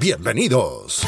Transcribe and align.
Bienvenidos. 0.00 1.02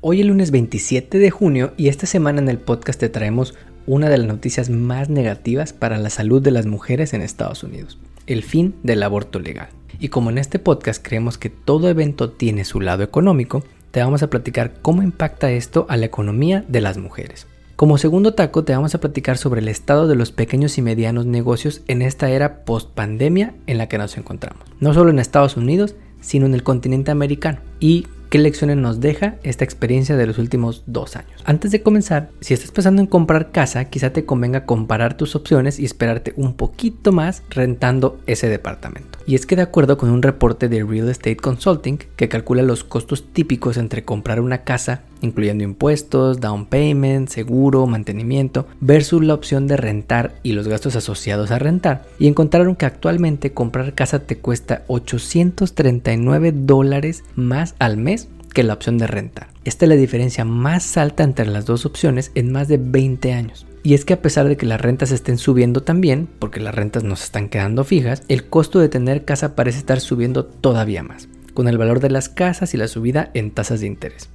Hoy 0.00 0.22
es 0.22 0.26
lunes 0.26 0.50
27 0.50 1.18
de 1.18 1.30
junio 1.30 1.74
y 1.76 1.88
esta 1.88 2.06
semana 2.06 2.40
en 2.40 2.48
el 2.48 2.56
podcast 2.56 2.98
te 2.98 3.10
traemos 3.10 3.54
una 3.86 4.08
de 4.08 4.16
las 4.16 4.26
noticias 4.26 4.70
más 4.70 5.10
negativas 5.10 5.74
para 5.74 5.98
la 5.98 6.08
salud 6.08 6.40
de 6.40 6.52
las 6.52 6.64
mujeres 6.64 7.12
en 7.12 7.20
Estados 7.20 7.62
Unidos, 7.62 7.98
el 8.26 8.44
fin 8.44 8.74
del 8.82 9.02
aborto 9.02 9.40
legal. 9.40 9.68
Y 10.00 10.08
como 10.08 10.30
en 10.30 10.38
este 10.38 10.58
podcast 10.58 11.06
creemos 11.06 11.36
que 11.36 11.50
todo 11.50 11.90
evento 11.90 12.30
tiene 12.30 12.64
su 12.64 12.80
lado 12.80 13.02
económico, 13.02 13.62
te 13.90 14.00
vamos 14.00 14.22
a 14.22 14.30
platicar 14.30 14.72
cómo 14.80 15.02
impacta 15.02 15.52
esto 15.52 15.84
a 15.90 15.98
la 15.98 16.06
economía 16.06 16.64
de 16.66 16.80
las 16.80 16.96
mujeres. 16.96 17.46
Como 17.76 17.98
segundo 17.98 18.32
taco 18.32 18.64
te 18.64 18.74
vamos 18.74 18.94
a 18.94 19.00
platicar 19.00 19.36
sobre 19.36 19.60
el 19.60 19.68
estado 19.68 20.08
de 20.08 20.14
los 20.14 20.32
pequeños 20.32 20.78
y 20.78 20.82
medianos 20.82 21.26
negocios 21.26 21.82
en 21.88 22.00
esta 22.00 22.30
era 22.30 22.64
post 22.64 22.90
pandemia 22.90 23.54
en 23.66 23.76
la 23.76 23.88
que 23.88 23.98
nos 23.98 24.16
encontramos. 24.16 24.62
No 24.80 24.94
solo 24.94 25.10
en 25.10 25.18
Estados 25.18 25.58
Unidos, 25.58 25.94
sino 26.22 26.46
en 26.46 26.54
el 26.54 26.62
continente 26.62 27.10
americano. 27.10 27.58
Y 27.78 28.06
qué 28.32 28.38
lecciones 28.38 28.78
nos 28.78 28.98
deja 28.98 29.34
esta 29.42 29.62
experiencia 29.62 30.16
de 30.16 30.26
los 30.26 30.38
últimos 30.38 30.84
dos 30.86 31.16
años. 31.16 31.42
Antes 31.44 31.70
de 31.70 31.82
comenzar, 31.82 32.30
si 32.40 32.54
estás 32.54 32.70
pensando 32.70 33.02
en 33.02 33.06
comprar 33.06 33.52
casa, 33.52 33.84
quizá 33.90 34.10
te 34.14 34.24
convenga 34.24 34.64
comparar 34.64 35.18
tus 35.18 35.36
opciones 35.36 35.78
y 35.78 35.84
esperarte 35.84 36.32
un 36.36 36.54
poquito 36.54 37.12
más 37.12 37.42
rentando 37.50 38.18
ese 38.26 38.48
departamento. 38.48 39.18
Y 39.26 39.34
es 39.34 39.44
que 39.44 39.54
de 39.54 39.62
acuerdo 39.62 39.98
con 39.98 40.08
un 40.08 40.22
reporte 40.22 40.70
de 40.70 40.82
Real 40.82 41.10
Estate 41.10 41.36
Consulting 41.36 41.98
que 42.16 42.30
calcula 42.30 42.62
los 42.62 42.84
costos 42.84 43.32
típicos 43.34 43.76
entre 43.76 44.02
comprar 44.04 44.40
una 44.40 44.64
casa, 44.64 45.02
incluyendo 45.20 45.62
impuestos, 45.62 46.40
down 46.40 46.66
payment, 46.66 47.28
seguro, 47.28 47.86
mantenimiento, 47.86 48.66
versus 48.80 49.22
la 49.22 49.34
opción 49.34 49.66
de 49.66 49.76
rentar 49.76 50.34
y 50.42 50.52
los 50.52 50.66
gastos 50.66 50.96
asociados 50.96 51.50
a 51.50 51.58
rentar, 51.58 52.04
y 52.18 52.26
encontraron 52.26 52.76
que 52.76 52.86
actualmente 52.86 53.52
comprar 53.52 53.94
casa 53.94 54.20
te 54.20 54.38
cuesta 54.38 54.84
839 54.88 56.52
dólares 56.52 57.24
más 57.36 57.74
al 57.78 57.98
mes 57.98 58.21
que 58.52 58.62
la 58.62 58.74
opción 58.74 58.98
de 58.98 59.06
rentar. 59.06 59.48
Esta 59.64 59.84
es 59.84 59.88
la 59.88 59.96
diferencia 59.96 60.44
más 60.44 60.96
alta 60.96 61.24
entre 61.24 61.46
las 61.46 61.66
dos 61.66 61.86
opciones 61.86 62.32
en 62.34 62.52
más 62.52 62.68
de 62.68 62.78
20 62.78 63.32
años. 63.32 63.66
Y 63.82 63.94
es 63.94 64.04
que 64.04 64.14
a 64.14 64.22
pesar 64.22 64.46
de 64.46 64.56
que 64.56 64.66
las 64.66 64.80
rentas 64.80 65.10
estén 65.10 65.38
subiendo 65.38 65.82
también, 65.82 66.28
porque 66.38 66.60
las 66.60 66.74
rentas 66.74 67.02
nos 67.02 67.24
están 67.24 67.48
quedando 67.48 67.84
fijas, 67.84 68.22
el 68.28 68.44
costo 68.44 68.78
de 68.78 68.88
tener 68.88 69.24
casa 69.24 69.56
parece 69.56 69.78
estar 69.78 70.00
subiendo 70.00 70.44
todavía 70.44 71.02
más, 71.02 71.28
con 71.52 71.66
el 71.66 71.78
valor 71.78 72.00
de 72.00 72.10
las 72.10 72.28
casas 72.28 72.74
y 72.74 72.76
la 72.76 72.86
subida 72.86 73.30
en 73.34 73.50
tasas 73.50 73.80
de 73.80 73.88
interés. 73.88 74.28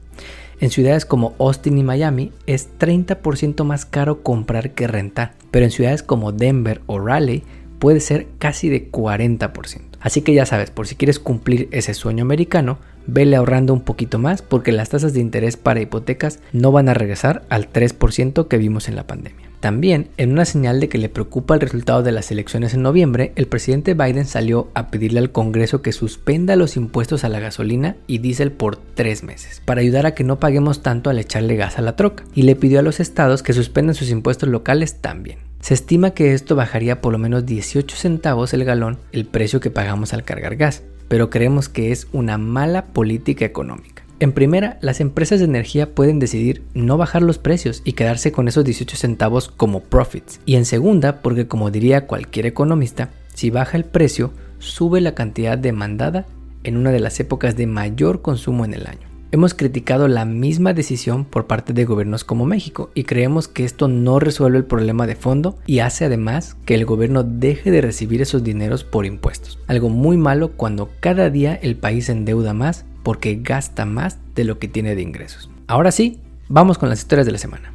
En 0.60 0.72
ciudades 0.72 1.06
como 1.06 1.36
Austin 1.40 1.78
y 1.78 1.84
Miami 1.84 2.32
es 2.46 2.70
30% 2.80 3.64
más 3.64 3.86
caro 3.86 4.24
comprar 4.24 4.72
que 4.72 4.88
rentar, 4.88 5.34
pero 5.52 5.66
en 5.66 5.72
ciudades 5.72 6.04
como 6.04 6.32
Denver 6.32 6.82
o 6.88 7.00
Raleigh 7.00 7.44
puede 7.80 8.00
ser 8.00 8.28
casi 8.40 8.68
de 8.68 8.92
40%. 8.92 9.82
Así 10.00 10.22
que 10.22 10.34
ya 10.34 10.46
sabes, 10.46 10.72
por 10.72 10.88
si 10.88 10.96
quieres 10.96 11.20
cumplir 11.20 11.70
ese 11.72 11.94
sueño 11.94 12.24
americano, 12.24 12.80
vele 13.08 13.36
ahorrando 13.36 13.74
un 13.74 13.82
poquito 13.82 14.20
más 14.20 14.42
porque 14.42 14.72
las 14.72 14.90
tasas 14.90 15.14
de 15.14 15.20
interés 15.20 15.58
para 15.58 15.82
hipotecas 15.82 16.40
no 16.54 16.72
van 16.72 16.90
a 16.90 16.94
regresar 16.94 17.44
al 17.50 17.72
3% 17.72 18.48
que 18.48 18.58
vimos 18.58 18.88
en 18.88 18.96
la 18.96 19.08
pandemia. 19.08 19.48
También, 19.60 20.10
en 20.18 20.32
una 20.32 20.46
señal 20.46 20.80
de 20.80 20.88
que 20.88 21.00
le 21.00 21.10
preocupa 21.10 21.56
el 21.56 21.62
resultado 21.62 22.04
de 22.04 22.12
las 22.12 22.32
elecciones 22.32 22.76
en 22.76 22.84
noviembre, 22.84 23.32
el 23.36 23.48
presidente 23.48 23.96
Biden 23.96 24.26
salió 24.26 24.70
a 24.76 24.92
pedirle 24.92 25.20
al 25.20 25.32
Congreso 25.32 25.82
que 25.82 25.94
suspenda 25.94 26.56
los 26.56 26.78
impuestos 26.78 27.24
a 27.24 27.30
la 27.30 27.40
gasolina 27.40 27.96
y 28.06 28.20
diésel 28.20 28.52
por 28.52 28.78
tres 28.78 29.24
meses, 29.24 29.64
para 29.66 29.82
ayudar 29.82 30.06
a 30.06 30.14
que 30.14 30.24
no 30.24 30.40
paguemos 30.40 30.84
tanto 30.84 31.10
al 31.10 31.18
echarle 31.18 31.56
gas 31.56 31.80
a 31.80 31.82
la 31.82 31.96
troca, 31.96 32.24
y 32.36 32.44
le 32.44 32.56
pidió 32.56 32.80
a 32.80 32.84
los 32.84 33.00
estados 33.00 33.42
que 33.42 33.54
suspendan 33.54 33.96
sus 33.96 34.12
impuestos 34.12 34.48
locales 34.48 35.02
también. 35.02 35.40
Se 35.60 35.74
estima 35.74 36.12
que 36.12 36.34
esto 36.34 36.56
bajaría 36.56 37.02
por 37.02 37.12
lo 37.12 37.18
menos 37.18 37.46
18 37.46 37.96
centavos 37.96 38.54
el 38.54 38.64
galón 38.64 39.00
el 39.12 39.26
precio 39.26 39.60
que 39.60 39.72
pagamos 39.72 40.14
al 40.14 40.24
cargar 40.24 40.56
gas, 40.56 40.84
pero 41.08 41.30
creemos 41.30 41.70
que 41.70 41.92
es 41.92 42.08
una 42.12 42.38
mala 42.38 42.86
política 42.86 43.46
económica. 43.46 44.04
En 44.20 44.32
primera, 44.32 44.80
las 44.82 45.00
empresas 45.00 45.40
de 45.40 45.46
energía 45.46 45.94
pueden 45.94 46.18
decidir 46.18 46.64
no 46.74 46.98
bajar 46.98 47.22
los 47.22 47.38
precios 47.38 47.84
y 47.86 47.94
quedarse 47.94 48.32
con 48.32 48.48
esos 48.48 48.66
18 48.66 48.98
centavos 48.98 49.48
como 49.48 49.82
profits. 49.82 50.40
Y 50.46 50.56
en 50.56 50.66
segunda, 50.66 51.22
porque 51.22 51.48
como 51.48 51.70
diría 51.70 52.08
cualquier 52.08 52.48
economista, 52.48 53.12
si 53.36 53.52
baja 53.52 53.78
el 53.78 53.86
precio, 53.86 54.32
sube 54.58 55.02
la 55.02 55.14
cantidad 55.14 55.58
demandada 55.58 56.26
en 56.64 56.78
una 56.78 56.92
de 56.92 57.00
las 57.00 57.20
épocas 57.20 57.56
de 57.56 57.68
mayor 57.68 58.24
consumo 58.24 58.66
en 58.66 58.74
el 58.74 58.88
año. 58.88 59.08
Hemos 59.30 59.54
criticado 59.54 60.08
la 60.08 60.24
misma 60.24 60.74
decisión 60.74 61.26
por 61.26 61.48
parte 61.48 61.74
de 61.74 61.84
gobiernos 61.84 62.24
como 62.24 62.46
México 62.46 62.92
y 62.94 63.04
creemos 63.04 63.50
que 63.50 63.66
esto 63.66 63.90
no 63.90 64.20
resuelve 64.20 64.58
el 64.58 64.64
problema 64.64 65.06
de 65.06 65.16
fondo 65.16 65.58
y 65.66 65.80
hace 65.80 66.06
además 66.06 66.56
que 66.64 66.76
el 66.76 66.86
gobierno 66.86 67.24
deje 67.24 67.70
de 67.70 67.82
recibir 67.82 68.22
esos 68.22 68.44
dineros 68.44 68.86
por 68.86 69.06
impuestos. 69.06 69.60
Algo 69.68 69.90
muy 69.90 70.16
malo 70.16 70.54
cuando 70.54 70.90
cada 71.02 71.30
día 71.30 71.56
el 71.56 71.76
país 71.76 72.08
endeuda 72.08 72.54
más 72.54 72.86
porque 73.04 73.38
gasta 73.42 73.86
más 73.86 74.18
de 74.34 74.46
lo 74.46 74.60
que 74.60 74.70
tiene 74.70 74.96
de 74.96 75.02
ingresos. 75.02 75.50
Ahora 75.68 75.92
sí, 75.92 76.22
vamos 76.48 76.78
con 76.78 76.88
las 76.88 77.00
historias 77.00 77.26
de 77.26 77.34
la 77.34 77.38
semana. 77.38 77.74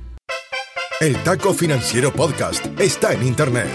El 1.02 1.16
Taco 1.22 1.52
Financiero 1.52 2.12
Podcast 2.12 2.66
está 2.80 3.12
en 3.12 3.26
Internet. 3.26 3.68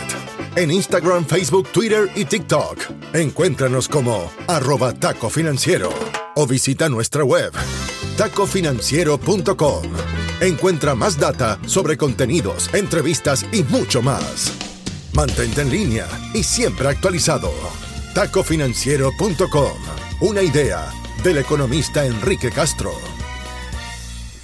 En 0.55 0.71
Instagram, 0.71 1.25
Facebook, 1.25 1.67
Twitter 1.71 2.09
y 2.15 2.25
TikTok. 2.25 2.79
Encuéntranos 3.13 3.87
como 3.87 4.31
arroba 4.47 4.93
taco 4.93 5.29
financiero 5.29 5.89
o 6.37 6.45
visita 6.45 6.87
nuestra 6.87 7.23
web 7.23 7.51
tacofinanciero.com. 8.15 9.83
Encuentra 10.39 10.93
más 10.93 11.19
data 11.19 11.59
sobre 11.65 11.97
contenidos, 11.97 12.73
entrevistas 12.73 13.45
y 13.51 13.63
mucho 13.63 14.01
más. 14.03 14.53
Mantente 15.13 15.61
en 15.61 15.71
línea 15.71 16.07
y 16.33 16.43
siempre 16.43 16.87
actualizado. 16.89 17.51
tacofinanciero.com. 18.13 19.71
Una 20.21 20.41
idea 20.43 20.91
del 21.23 21.39
economista 21.39 22.05
Enrique 22.05 22.51
Castro. 22.51 22.91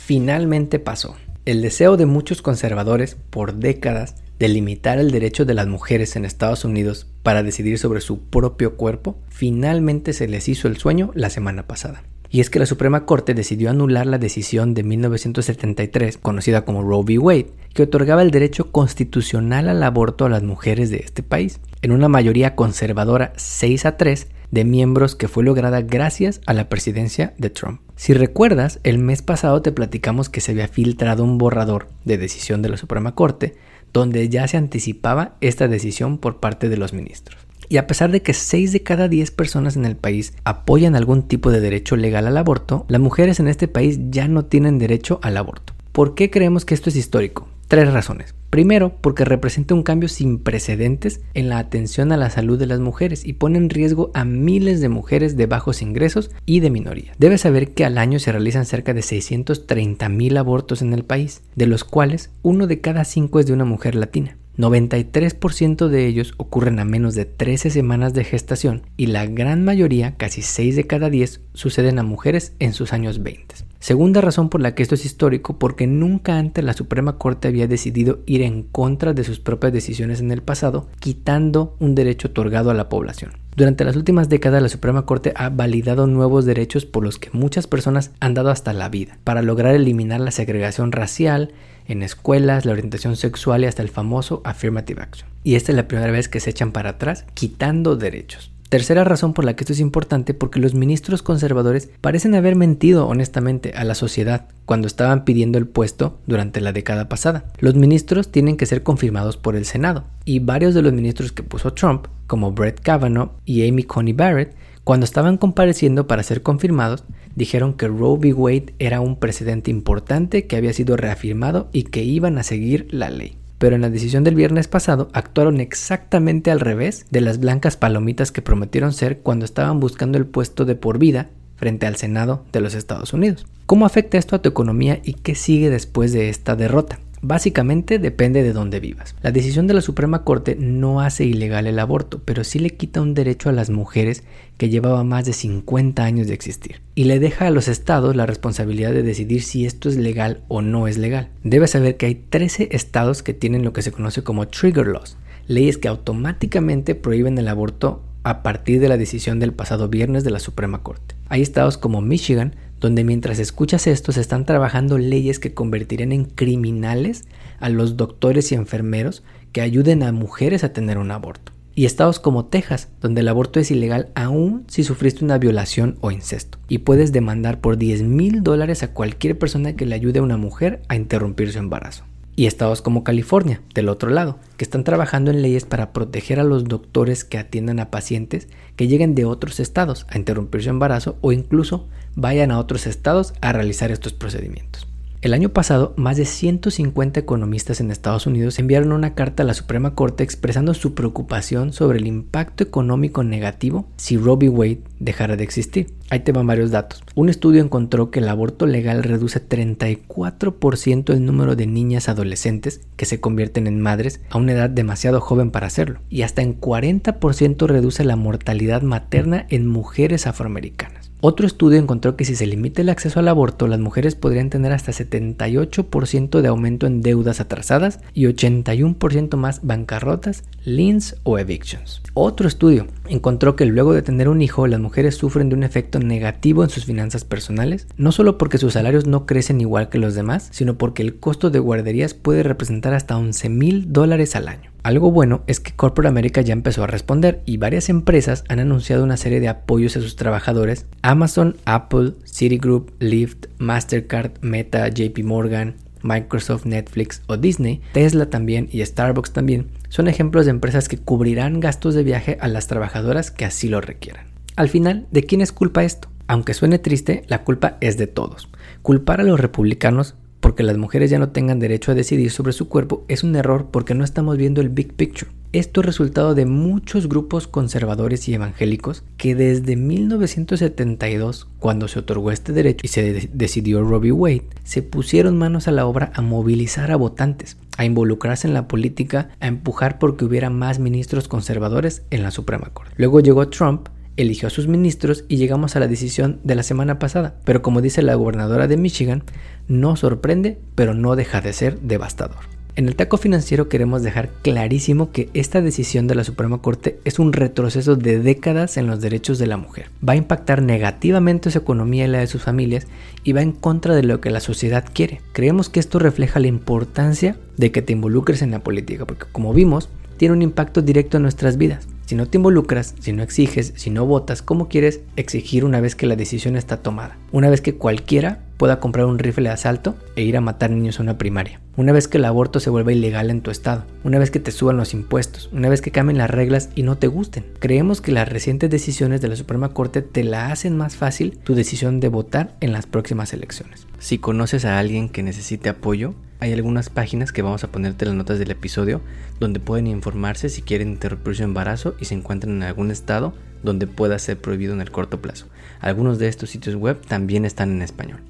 Finalmente 0.05 0.79
pasó. 0.79 1.15
El 1.45 1.61
deseo 1.61 1.95
de 1.97 2.07
muchos 2.07 2.41
conservadores 2.41 3.17
por 3.29 3.55
décadas 3.55 4.15
de 4.39 4.47
limitar 4.47 4.99
el 4.99 5.11
derecho 5.11 5.45
de 5.45 5.53
las 5.53 5.67
mujeres 5.67 6.15
en 6.15 6.25
Estados 6.25 6.65
Unidos 6.65 7.07
para 7.23 7.43
decidir 7.43 7.79
sobre 7.79 8.01
su 8.01 8.19
propio 8.21 8.75
cuerpo, 8.75 9.17
finalmente 9.29 10.13
se 10.13 10.27
les 10.27 10.49
hizo 10.49 10.67
el 10.67 10.77
sueño 10.77 11.11
la 11.13 11.29
semana 11.29 11.67
pasada. 11.67 12.03
Y 12.29 12.39
es 12.39 12.49
que 12.49 12.57
la 12.57 12.65
Suprema 12.65 13.05
Corte 13.05 13.35
decidió 13.35 13.69
anular 13.69 14.07
la 14.07 14.17
decisión 14.17 14.73
de 14.73 14.81
1973, 14.81 16.17
conocida 16.17 16.65
como 16.65 16.81
Roe 16.81 17.03
v. 17.03 17.19
Wade, 17.19 17.51
que 17.75 17.83
otorgaba 17.83 18.23
el 18.23 18.31
derecho 18.31 18.71
constitucional 18.71 19.69
al 19.69 19.83
aborto 19.83 20.25
a 20.25 20.29
las 20.29 20.41
mujeres 20.41 20.89
de 20.89 20.97
este 20.97 21.21
país, 21.21 21.59
en 21.83 21.91
una 21.91 22.07
mayoría 22.07 22.55
conservadora 22.55 23.33
6 23.35 23.85
a 23.85 23.97
3 23.97 24.27
de 24.49 24.65
miembros 24.65 25.15
que 25.15 25.27
fue 25.27 25.43
lograda 25.43 25.81
gracias 25.81 26.41
a 26.45 26.53
la 26.53 26.69
presidencia 26.69 27.33
de 27.37 27.49
Trump. 27.51 27.81
Si 27.95 28.13
recuerdas, 28.13 28.79
el 28.83 28.97
mes 28.97 29.21
pasado 29.21 29.61
te 29.61 29.71
platicamos 29.71 30.29
que 30.29 30.41
se 30.41 30.53
había 30.53 30.67
filtrado 30.67 31.23
un 31.23 31.37
borrador 31.37 31.87
de 32.03 32.17
decisión 32.17 32.61
de 32.61 32.69
la 32.69 32.77
Suprema 32.77 33.15
Corte 33.15 33.55
donde 33.93 34.27
ya 34.29 34.47
se 34.47 34.57
anticipaba 34.57 35.35
esta 35.39 35.67
decisión 35.67 36.17
por 36.17 36.39
parte 36.39 36.67
de 36.67 36.77
los 36.77 36.93
ministros. 36.93 37.39
Y 37.69 37.77
a 37.77 37.87
pesar 37.87 38.11
de 38.11 38.21
que 38.21 38.33
6 38.33 38.71
de 38.71 38.83
cada 38.83 39.07
10 39.07 39.31
personas 39.31 39.75
en 39.75 39.85
el 39.85 39.95
país 39.95 40.33
apoyan 40.43 40.95
algún 40.95 41.23
tipo 41.27 41.51
de 41.51 41.61
derecho 41.61 41.95
legal 41.95 42.27
al 42.27 42.37
aborto, 42.37 42.85
las 42.87 43.01
mujeres 43.01 43.39
en 43.39 43.47
este 43.47 43.67
país 43.67 43.99
ya 44.09 44.27
no 44.27 44.45
tienen 44.45 44.79
derecho 44.79 45.19
al 45.23 45.37
aborto. 45.37 45.73
¿Por 45.91 46.15
qué 46.15 46.29
creemos 46.29 46.65
que 46.65 46.73
esto 46.73 46.89
es 46.89 46.95
histórico? 46.95 47.47
Tres 47.73 47.91
razones. 47.91 48.35
Primero, 48.51 48.97
porque 49.01 49.25
representa 49.25 49.73
un 49.73 49.81
cambio 49.81 50.07
sin 50.07 50.37
precedentes 50.37 51.21
en 51.33 51.49
la 51.49 51.57
atención 51.57 52.11
a 52.11 52.17
la 52.17 52.29
salud 52.29 52.59
de 52.59 52.67
las 52.67 52.79
mujeres 52.79 53.25
y 53.25 53.33
pone 53.33 53.57
en 53.57 53.71
riesgo 53.71 54.11
a 54.13 54.25
miles 54.25 54.79
de 54.79 54.89
mujeres 54.89 55.37
de 55.37 55.47
bajos 55.47 55.81
ingresos 55.81 56.29
y 56.45 56.59
de 56.59 56.69
minoría. 56.69 57.13
Debes 57.17 57.41
saber 57.41 57.73
que 57.73 57.83
al 57.83 57.97
año 57.97 58.19
se 58.19 58.31
realizan 58.31 58.67
cerca 58.67 58.93
de 58.93 59.01
630 59.01 60.07
mil 60.07 60.37
abortos 60.37 60.83
en 60.83 60.93
el 60.93 61.03
país, 61.03 61.41
de 61.55 61.65
los 61.65 61.83
cuales 61.83 62.29
uno 62.43 62.67
de 62.67 62.79
cada 62.79 63.05
cinco 63.05 63.39
es 63.39 63.47
de 63.47 63.53
una 63.53 63.65
mujer 63.65 63.95
latina. 63.95 64.37
93% 64.55 65.87
de 65.87 66.05
ellos 66.05 66.35
ocurren 66.37 66.77
a 66.77 66.85
menos 66.85 67.15
de 67.15 67.25
13 67.25 67.71
semanas 67.71 68.13
de 68.13 68.23
gestación 68.23 68.83
y 68.97 69.07
la 69.07 69.25
gran 69.25 69.63
mayoría, 69.63 70.13
casi 70.15 70.43
6 70.43 70.75
de 70.75 70.85
cada 70.85 71.09
10, 71.09 71.41
suceden 71.55 71.97
a 71.97 72.03
mujeres 72.03 72.53
en 72.59 72.73
sus 72.73 72.93
años 72.93 73.23
20. 73.23 73.55
Segunda 73.83 74.21
razón 74.21 74.47
por 74.47 74.61
la 74.61 74.75
que 74.75 74.81
esto 74.81 74.95
es 74.95 75.03
histórico, 75.03 75.59
porque 75.59 75.87
nunca 75.87 76.37
antes 76.37 76.63
la 76.63 76.71
Suprema 76.71 77.17
Corte 77.17 77.49
había 77.49 77.67
decidido 77.67 78.19
ir 78.25 78.41
en 78.41 78.63
contra 78.63 79.11
de 79.11 79.25
sus 79.25 79.41
propias 79.41 79.73
decisiones 79.73 80.21
en 80.21 80.31
el 80.31 80.41
pasado, 80.41 80.87
quitando 81.01 81.75
un 81.81 81.93
derecho 81.93 82.29
otorgado 82.29 82.71
a 82.71 82.75
la 82.75 82.87
población. 82.87 83.33
Durante 83.57 83.83
las 83.83 83.97
últimas 83.97 84.29
décadas 84.29 84.61
la 84.61 84.69
Suprema 84.69 85.05
Corte 85.05 85.33
ha 85.35 85.49
validado 85.49 86.07
nuevos 86.07 86.45
derechos 86.45 86.85
por 86.85 87.03
los 87.03 87.19
que 87.19 87.29
muchas 87.33 87.67
personas 87.67 88.11
han 88.21 88.33
dado 88.33 88.51
hasta 88.51 88.71
la 88.71 88.87
vida, 88.87 89.17
para 89.25 89.41
lograr 89.41 89.75
eliminar 89.75 90.21
la 90.21 90.31
segregación 90.31 90.93
racial 90.93 91.51
en 91.85 92.03
escuelas, 92.03 92.65
la 92.65 92.71
orientación 92.71 93.17
sexual 93.17 93.63
y 93.63 93.67
hasta 93.67 93.81
el 93.81 93.89
famoso 93.89 94.41
affirmative 94.45 95.01
action. 95.01 95.27
Y 95.43 95.55
esta 95.55 95.73
es 95.73 95.75
la 95.75 95.89
primera 95.89 96.13
vez 96.13 96.29
que 96.29 96.39
se 96.39 96.51
echan 96.51 96.71
para 96.71 96.91
atrás 96.91 97.25
quitando 97.33 97.97
derechos. 97.97 98.52
Tercera 98.73 99.03
razón 99.03 99.33
por 99.33 99.45
la 99.45 99.55
que 99.55 99.65
esto 99.65 99.73
es 99.73 99.79
importante 99.79 100.33
porque 100.33 100.59
los 100.59 100.73
ministros 100.73 101.21
conservadores 101.21 101.91
parecen 102.01 102.33
haber 102.33 102.55
mentido 102.55 103.07
honestamente 103.07 103.71
a 103.75 103.83
la 103.83 103.93
sociedad 103.93 104.47
cuando 104.65 104.87
estaban 104.87 105.25
pidiendo 105.25 105.59
el 105.59 105.67
puesto 105.67 106.17
durante 106.25 106.59
la 106.59 106.71
década 106.71 107.07
pasada. 107.07 107.45
Los 107.59 107.75
ministros 107.75 108.31
tienen 108.31 108.57
que 108.57 108.65
ser 108.65 108.81
confirmados 108.81 109.37
por 109.37 109.55
el 109.55 109.65
Senado 109.65 110.05
y 110.25 110.39
varios 110.39 110.73
de 110.73 110.81
los 110.81 110.91
ministros 110.91 111.31
que 111.31 111.43
puso 111.43 111.73
Trump, 111.73 112.07
como 112.25 112.51
Brett 112.51 112.79
Kavanaugh 112.79 113.33
y 113.45 113.69
Amy 113.69 113.83
Coney 113.83 114.13
Barrett, 114.13 114.55
cuando 114.83 115.03
estaban 115.03 115.37
compareciendo 115.37 116.07
para 116.07 116.23
ser 116.23 116.41
confirmados, 116.41 117.03
dijeron 117.35 117.75
que 117.75 117.87
Roe 117.87 118.17
v. 118.17 118.33
Wade 118.33 118.73
era 118.79 119.01
un 119.01 119.17
precedente 119.17 119.69
importante 119.69 120.47
que 120.47 120.55
había 120.55 120.73
sido 120.73 120.97
reafirmado 120.97 121.69
y 121.73 121.83
que 121.83 122.03
iban 122.03 122.39
a 122.39 122.43
seguir 122.43 122.87
la 122.89 123.11
ley 123.11 123.37
pero 123.63 123.77
en 123.77 123.81
la 123.81 123.89
decisión 123.89 124.25
del 124.25 124.35
viernes 124.35 124.67
pasado 124.67 125.07
actuaron 125.13 125.61
exactamente 125.61 126.51
al 126.51 126.59
revés 126.59 127.05
de 127.11 127.21
las 127.21 127.39
blancas 127.39 127.77
palomitas 127.77 128.33
que 128.33 128.41
prometieron 128.41 128.91
ser 128.91 129.19
cuando 129.19 129.45
estaban 129.45 129.79
buscando 129.79 130.17
el 130.17 130.25
puesto 130.25 130.65
de 130.65 130.75
por 130.75 130.99
vida 130.99 131.29
frente 131.55 131.85
al 131.85 131.95
Senado 131.95 132.43
de 132.51 132.59
los 132.59 132.73
Estados 132.73 133.13
Unidos. 133.13 133.45
¿Cómo 133.65 133.85
afecta 133.85 134.17
esto 134.17 134.35
a 134.35 134.41
tu 134.41 134.49
economía 134.49 134.99
y 135.01 135.13
qué 135.13 135.33
sigue 135.33 135.69
después 135.69 136.11
de 136.11 136.27
esta 136.27 136.57
derrota? 136.57 136.99
Básicamente 137.25 137.99
depende 137.99 138.43
de 138.43 138.51
dónde 138.51 138.81
vivas. 138.81 139.15
La 139.21 139.31
decisión 139.31 139.65
de 139.65 139.73
la 139.73 139.79
Suprema 139.79 140.25
Corte 140.25 140.57
no 140.59 140.99
hace 140.99 141.23
ilegal 141.23 141.67
el 141.67 141.79
aborto, 141.79 142.21
pero 142.25 142.43
sí 142.43 142.59
le 142.59 142.71
quita 142.71 142.99
un 142.99 143.13
derecho 143.13 143.47
a 143.47 143.53
las 143.53 143.69
mujeres 143.69 144.25
que 144.57 144.67
llevaba 144.67 145.05
más 145.05 145.23
de 145.23 145.31
50 145.31 146.03
años 146.03 146.27
de 146.27 146.33
existir 146.33 146.81
y 146.95 147.05
le 147.05 147.21
deja 147.21 147.47
a 147.47 147.51
los 147.51 147.69
estados 147.69 148.13
la 148.17 148.25
responsabilidad 148.25 148.91
de 148.91 149.03
decidir 149.03 149.41
si 149.41 149.65
esto 149.65 149.87
es 149.87 149.95
legal 149.95 150.43
o 150.49 150.61
no 150.61 150.85
es 150.85 150.97
legal. 150.97 151.29
Debes 151.45 151.71
saber 151.71 151.95
que 151.95 152.07
hay 152.07 152.15
13 152.15 152.67
estados 152.73 153.23
que 153.23 153.33
tienen 153.33 153.63
lo 153.63 153.71
que 153.71 153.83
se 153.83 153.93
conoce 153.93 154.21
como 154.21 154.49
trigger 154.49 154.87
laws, 154.87 155.15
leyes 155.47 155.77
que 155.77 155.87
automáticamente 155.87 156.93
prohíben 156.93 157.37
el 157.37 157.47
aborto 157.47 158.03
a 158.23 158.43
partir 158.43 158.81
de 158.81 158.89
la 158.89 158.97
decisión 158.97 159.39
del 159.39 159.53
pasado 159.53 159.87
viernes 159.87 160.25
de 160.25 160.31
la 160.31 160.39
Suprema 160.39 160.83
Corte. 160.83 161.15
Hay 161.29 161.41
estados 161.41 161.77
como 161.77 162.01
Michigan, 162.01 162.55
donde 162.83 163.05
mientras 163.05 163.39
escuchas 163.39 163.87
esto 163.87 164.11
se 164.11 164.19
están 164.19 164.45
trabajando 164.45 164.97
leyes 164.97 165.39
que 165.39 165.53
convertirían 165.53 166.11
en 166.11 166.25
criminales 166.25 167.23
a 167.61 167.69
los 167.69 167.95
doctores 167.95 168.51
y 168.51 168.55
enfermeros 168.55 169.23
que 169.53 169.61
ayuden 169.61 170.03
a 170.03 170.11
mujeres 170.11 170.65
a 170.65 170.73
tener 170.73 170.97
un 170.97 171.09
aborto. 171.09 171.53
Y 171.75 171.85
estados 171.85 172.19
como 172.19 172.47
Texas, 172.47 172.89
donde 172.99 173.21
el 173.21 173.29
aborto 173.29 173.61
es 173.61 173.71
ilegal 173.71 174.09
aún 174.15 174.65
si 174.67 174.83
sufriste 174.83 175.23
una 175.23 175.37
violación 175.37 175.97
o 176.01 176.11
incesto. 176.11 176.57
Y 176.67 176.79
puedes 176.79 177.13
demandar 177.13 177.61
por 177.61 177.77
10 177.77 178.03
mil 178.03 178.43
dólares 178.43 178.83
a 178.83 178.91
cualquier 178.91 179.39
persona 179.39 179.77
que 179.77 179.85
le 179.85 179.95
ayude 179.95 180.19
a 180.19 180.23
una 180.23 180.35
mujer 180.35 180.81
a 180.89 180.97
interrumpir 180.97 181.53
su 181.53 181.59
embarazo 181.59 182.03
y 182.35 182.47
estados 182.47 182.81
como 182.81 183.03
California, 183.03 183.61
del 183.73 183.89
otro 183.89 184.09
lado, 184.09 184.39
que 184.57 184.63
están 184.63 184.83
trabajando 184.83 185.31
en 185.31 185.41
leyes 185.41 185.65
para 185.65 185.93
proteger 185.93 186.39
a 186.39 186.43
los 186.43 186.65
doctores 186.65 187.23
que 187.23 187.37
atiendan 187.37 187.79
a 187.79 187.91
pacientes 187.91 188.47
que 188.75 188.87
lleguen 188.87 189.15
de 189.15 189.25
otros 189.25 189.59
estados 189.59 190.05
a 190.09 190.17
interrumpir 190.17 190.63
su 190.63 190.69
embarazo 190.69 191.17
o 191.21 191.31
incluso 191.31 191.87
vayan 192.15 192.51
a 192.51 192.59
otros 192.59 192.87
estados 192.87 193.33
a 193.41 193.53
realizar 193.53 193.91
estos 193.91 194.13
procedimientos. 194.13 194.87
El 195.23 195.33
año 195.33 195.53
pasado, 195.53 195.93
más 195.95 196.17
de 196.17 196.25
150 196.25 197.17
economistas 197.17 197.79
en 197.79 197.91
Estados 197.91 198.27
Unidos 198.27 198.59
enviaron 198.59 198.91
una 198.91 199.15
carta 199.15 199.43
a 199.43 199.45
la 199.45 199.53
Suprema 199.53 199.95
Corte 199.95 200.21
expresando 200.21 200.73
su 200.73 200.95
preocupación 200.95 201.71
sobre 201.71 201.99
el 201.99 202.07
impacto 202.07 202.61
económico 202.61 203.23
negativo 203.23 203.87
si 203.95 204.17
Roe 204.17 204.49
Wade 204.49 204.81
dejara 204.99 205.37
de 205.37 205.45
existir. 205.45 205.93
Ahí 206.13 206.19
te 206.19 206.31
van 206.31 206.45
varios 206.45 206.69
datos. 206.69 207.03
Un 207.15 207.27
estudio 207.27 207.59
encontró 207.63 208.11
que 208.11 208.19
el 208.19 208.29
aborto 208.29 208.67
legal 208.67 209.01
reduce 209.01 209.43
34% 209.43 211.11
el 211.11 211.25
número 211.25 211.55
de 211.55 211.65
niñas 211.65 212.07
adolescentes 212.07 212.81
que 212.97 213.07
se 213.07 213.19
convierten 213.19 213.65
en 213.65 213.81
madres 213.81 214.21
a 214.29 214.37
una 214.37 214.51
edad 214.51 214.69
demasiado 214.69 215.21
joven 215.21 215.49
para 215.49 215.65
hacerlo, 215.65 216.01
y 216.11 216.21
hasta 216.21 216.43
en 216.43 216.61
40% 216.61 217.65
reduce 217.65 218.03
la 218.03 218.15
mortalidad 218.15 218.83
materna 218.83 219.47
en 219.49 219.65
mujeres 219.65 220.27
afroamericanas. 220.27 221.03
Otro 221.25 221.47
estudio 221.47 221.79
encontró 221.79 222.17
que 222.17 222.25
si 222.25 222.35
se 222.35 222.45
limita 222.45 222.81
el 222.81 222.89
acceso 222.89 223.17
al 223.17 223.29
aborto, 223.29 223.65
las 223.67 223.79
mujeres 223.79 224.13
podrían 224.13 224.49
tener 224.49 224.73
hasta 224.73 224.91
78% 224.91 226.41
de 226.41 226.47
aumento 226.49 226.85
en 226.85 227.01
deudas 227.01 227.39
atrasadas 227.39 228.01
y 228.13 228.25
81% 228.25 229.37
más 229.37 229.61
bancarrotas, 229.63 230.43
liens 230.65 231.15
o 231.23 231.39
evictions. 231.39 232.01
Otro 232.13 232.49
estudio 232.49 232.87
encontró 233.07 233.55
que 233.55 233.65
luego 233.65 233.93
de 233.93 234.01
tener 234.01 234.29
un 234.29 234.41
hijo, 234.41 234.67
las 234.67 234.79
mujeres 234.79 235.15
sufren 235.15 235.49
de 235.49 235.55
un 235.55 235.63
efecto 235.63 235.99
negativo 235.99 236.63
en 236.63 236.69
sus 236.69 236.85
finanzas 236.85 237.25
personales, 237.25 237.87
no 237.97 238.11
solo 238.11 238.37
porque 238.37 238.57
sus 238.57 238.73
salarios 238.73 239.07
no 239.07 239.25
crecen 239.25 239.61
igual 239.61 239.89
que 239.89 239.99
los 239.99 240.15
demás, 240.15 240.47
sino 240.51 240.77
porque 240.77 241.03
el 241.03 241.19
costo 241.19 241.49
de 241.49 241.59
guarderías 241.59 242.13
puede 242.13 242.43
representar 242.43 242.93
hasta 242.93 243.17
11 243.17 243.49
mil 243.49 243.93
dólares 243.93 244.35
al 244.35 244.47
año. 244.47 244.73
Algo 244.83 245.11
bueno 245.11 245.43
es 245.47 245.61
que 245.61 245.71
Corporate 245.71 246.09
America 246.09 246.41
ya 246.41 246.51
empezó 246.51 246.83
a 246.83 246.87
responder 246.87 247.41
y 247.45 247.55
varias 247.55 247.87
empresas 247.87 248.43
han 248.49 248.59
anunciado 248.59 249.05
una 249.05 249.15
serie 249.15 249.39
de 249.39 249.47
apoyos 249.47 249.95
a 249.95 250.01
sus 250.01 250.17
trabajadores. 250.17 250.87
Amazon, 251.01 251.55
Apple, 251.63 252.15
Citigroup, 252.25 252.91
Lyft, 252.99 253.45
Mastercard, 253.59 254.33
Meta, 254.41 254.89
JP 254.89 255.23
Morgan, 255.23 255.75
Microsoft, 256.03 256.65
Netflix 256.65 257.21
o 257.27 257.37
Disney, 257.37 257.81
Tesla 257.93 258.29
también 258.29 258.69
y 258.71 258.85
Starbucks 258.85 259.31
también 259.31 259.69
son 259.89 260.07
ejemplos 260.07 260.45
de 260.45 260.51
empresas 260.51 260.87
que 260.87 260.97
cubrirán 260.97 261.59
gastos 261.59 261.95
de 261.95 262.03
viaje 262.03 262.37
a 262.39 262.47
las 262.47 262.67
trabajadoras 262.67 263.31
que 263.31 263.45
así 263.45 263.69
lo 263.69 263.81
requieran. 263.81 264.27
Al 264.55 264.69
final, 264.69 265.07
¿de 265.11 265.23
quién 265.23 265.41
es 265.41 265.51
culpa 265.51 265.83
esto? 265.83 266.09
Aunque 266.27 266.53
suene 266.53 266.79
triste, 266.79 267.23
la 267.27 267.43
culpa 267.43 267.77
es 267.81 267.97
de 267.97 268.07
todos. 268.07 268.49
Culpar 268.81 269.19
a 269.19 269.23
los 269.23 269.39
republicanos 269.39 270.15
porque 270.39 270.63
las 270.63 270.77
mujeres 270.77 271.09
ya 271.09 271.19
no 271.19 271.29
tengan 271.29 271.59
derecho 271.59 271.91
a 271.91 271.95
decidir 271.95 272.29
sobre 272.29 272.53
su 272.53 272.67
cuerpo 272.67 273.05
es 273.07 273.23
un 273.23 273.35
error 273.35 273.69
porque 273.71 273.95
no 273.95 274.03
estamos 274.03 274.37
viendo 274.37 274.61
el 274.61 274.69
big 274.69 274.93
picture. 274.93 275.31
Esto 275.53 275.81
es 275.81 275.85
resultado 275.85 276.33
de 276.33 276.47
muchos 276.47 277.07
grupos 277.07 277.47
conservadores 277.47 278.27
y 278.27 278.33
evangélicos 278.33 279.03
que 279.17 279.35
desde 279.35 279.75
1972, 279.75 281.47
cuando 281.59 281.87
se 281.87 281.99
otorgó 281.99 282.31
este 282.31 282.53
derecho 282.53 282.81
y 282.83 282.87
se 282.87 283.29
decidió 283.31 283.83
Robbie 283.83 284.11
Wade, 284.11 284.47
se 284.63 284.81
pusieron 284.81 285.37
manos 285.37 285.67
a 285.67 285.71
la 285.71 285.85
obra 285.85 286.11
a 286.15 286.23
movilizar 286.23 286.91
a 286.91 286.95
votantes, 286.95 287.57
a 287.77 287.85
involucrarse 287.85 288.47
en 288.47 288.55
la 288.55 288.67
política, 288.67 289.29
a 289.39 289.45
empujar 289.45 289.99
porque 289.99 290.25
hubiera 290.25 290.49
más 290.49 290.79
ministros 290.79 291.27
conservadores 291.27 292.01
en 292.09 292.23
la 292.23 292.31
Suprema 292.31 292.71
Corte. 292.73 292.95
Luego 292.97 293.19
llegó 293.19 293.47
Trump 293.49 293.89
eligió 294.17 294.47
a 294.47 294.51
sus 294.51 294.67
ministros 294.67 295.23
y 295.27 295.37
llegamos 295.37 295.75
a 295.75 295.79
la 295.79 295.87
decisión 295.87 296.39
de 296.43 296.55
la 296.55 296.63
semana 296.63 296.97
pasada. 296.97 297.35
Pero 297.45 297.61
como 297.61 297.81
dice 297.81 298.01
la 298.01 298.15
gobernadora 298.15 298.67
de 298.67 298.77
Michigan, 298.77 299.23
no 299.67 299.95
sorprende, 299.97 300.57
pero 300.73 300.95
no 300.95 301.15
deja 301.15 301.41
de 301.41 301.53
ser 301.53 301.79
devastador. 301.79 302.53
En 302.75 302.87
el 302.87 302.95
taco 302.95 303.17
financiero 303.17 303.69
queremos 303.69 304.01
dejar 304.01 304.31
clarísimo 304.41 305.11
que 305.11 305.29
esta 305.35 305.61
decisión 305.61 306.07
de 306.07 306.15
la 306.15 306.23
Suprema 306.23 306.57
Corte 306.57 306.97
es 307.05 307.19
un 307.19 307.31
retroceso 307.31 307.95
de 307.95 308.17
décadas 308.17 308.77
en 308.77 308.87
los 308.87 308.99
derechos 308.99 309.37
de 309.37 309.45
la 309.45 309.57
mujer. 309.57 309.91
Va 310.07 310.13
a 310.13 310.15
impactar 310.15 310.63
negativamente 310.63 311.51
su 311.51 311.59
economía 311.59 312.05
y 312.05 312.07
la 312.07 312.17
de 312.17 312.25
sus 312.25 312.41
familias 312.41 312.87
y 313.23 313.33
va 313.33 313.43
en 313.43 313.51
contra 313.51 313.93
de 313.93 314.01
lo 314.01 314.19
que 314.21 314.31
la 314.31 314.39
sociedad 314.39 314.85
quiere. 314.91 315.21
Creemos 315.33 315.69
que 315.69 315.79
esto 315.79 315.99
refleja 315.99 316.39
la 316.39 316.47
importancia 316.47 317.37
de 317.57 317.71
que 317.71 317.83
te 317.83 317.93
involucres 317.93 318.41
en 318.41 318.49
la 318.49 318.63
política, 318.63 319.05
porque 319.05 319.27
como 319.31 319.53
vimos, 319.53 319.89
tiene 320.17 320.33
un 320.33 320.41
impacto 320.41 320.81
directo 320.81 321.17
en 321.17 321.23
nuestras 321.23 321.57
vidas. 321.57 321.87
Si 322.07 322.15
no 322.15 322.25
te 322.25 322.37
involucras, 322.37 322.95
si 322.99 323.13
no 323.13 323.21
exiges, 323.21 323.73
si 323.75 323.91
no 323.91 324.07
votas, 324.07 324.41
¿cómo 324.41 324.67
quieres 324.67 325.01
exigir 325.15 325.63
una 325.63 325.79
vez 325.79 325.95
que 325.95 326.07
la 326.07 326.15
decisión 326.15 326.55
está 326.55 326.77
tomada? 326.77 327.17
Una 327.31 327.51
vez 327.51 327.61
que 327.61 327.75
cualquiera 327.75 328.39
pueda 328.63 328.79
comprar 328.79 329.07
un 329.07 329.19
rifle 329.19 329.49
de 329.49 329.53
asalto 329.53 329.97
e 330.15 330.23
ir 330.23 330.37
a 330.37 330.39
matar 330.39 330.69
niños 330.69 330.97
a 330.97 331.03
una 331.03 331.17
primaria. 331.17 331.59
Una 331.75 331.91
vez 331.91 332.07
que 332.07 332.17
el 332.17 332.23
aborto 332.23 332.61
se 332.61 332.69
vuelva 332.69 332.93
ilegal 332.93 333.29
en 333.29 333.41
tu 333.41 333.51
estado. 333.51 333.83
Una 334.05 334.19
vez 334.19 334.31
que 334.31 334.39
te 334.39 334.51
suban 334.51 334.77
los 334.77 334.93
impuestos. 334.93 335.49
Una 335.51 335.67
vez 335.67 335.81
que 335.81 335.91
cambien 335.91 336.17
las 336.17 336.29
reglas 336.29 336.69
y 336.73 336.83
no 336.83 336.97
te 336.97 337.07
gusten. 337.07 337.43
Creemos 337.59 337.99
que 337.99 338.13
las 338.13 338.29
recientes 338.29 338.69
decisiones 338.69 339.19
de 339.19 339.27
la 339.27 339.35
Suprema 339.35 339.73
Corte 339.73 340.01
te 340.01 340.23
la 340.23 340.49
hacen 340.49 340.77
más 340.77 340.95
fácil 340.95 341.37
tu 341.39 341.55
decisión 341.55 341.99
de 341.99 342.07
votar 342.07 342.55
en 342.61 342.71
las 342.71 342.85
próximas 342.85 343.33
elecciones. 343.33 343.85
Si 343.99 344.17
conoces 344.17 344.63
a 344.63 344.79
alguien 344.79 345.09
que 345.09 345.23
necesite 345.23 345.67
apoyo, 345.67 346.15
hay 346.39 346.53
algunas 346.53 346.89
páginas 346.89 347.33
que 347.33 347.41
vamos 347.41 347.65
a 347.65 347.67
ponerte 347.69 348.05
las 348.05 348.15
notas 348.15 348.39
del 348.39 348.51
episodio 348.51 349.01
donde 349.41 349.59
pueden 349.59 349.87
informarse 349.87 350.47
si 350.47 350.61
quieren 350.61 350.87
interrumpir 350.87 351.35
su 351.35 351.43
embarazo 351.43 351.95
y 351.99 352.05
se 352.05 352.15
encuentran 352.15 352.55
en 352.55 352.63
algún 352.63 352.91
estado 352.91 353.33
donde 353.61 353.87
pueda 353.87 354.17
ser 354.19 354.39
prohibido 354.39 354.73
en 354.73 354.79
el 354.79 354.89
corto 354.89 355.21
plazo. 355.21 355.47
Algunos 355.81 356.17
de 356.17 356.29
estos 356.29 356.49
sitios 356.49 356.75
web 356.75 357.01
también 357.05 357.43
están 357.43 357.69
en 357.69 357.81
español. 357.81 358.21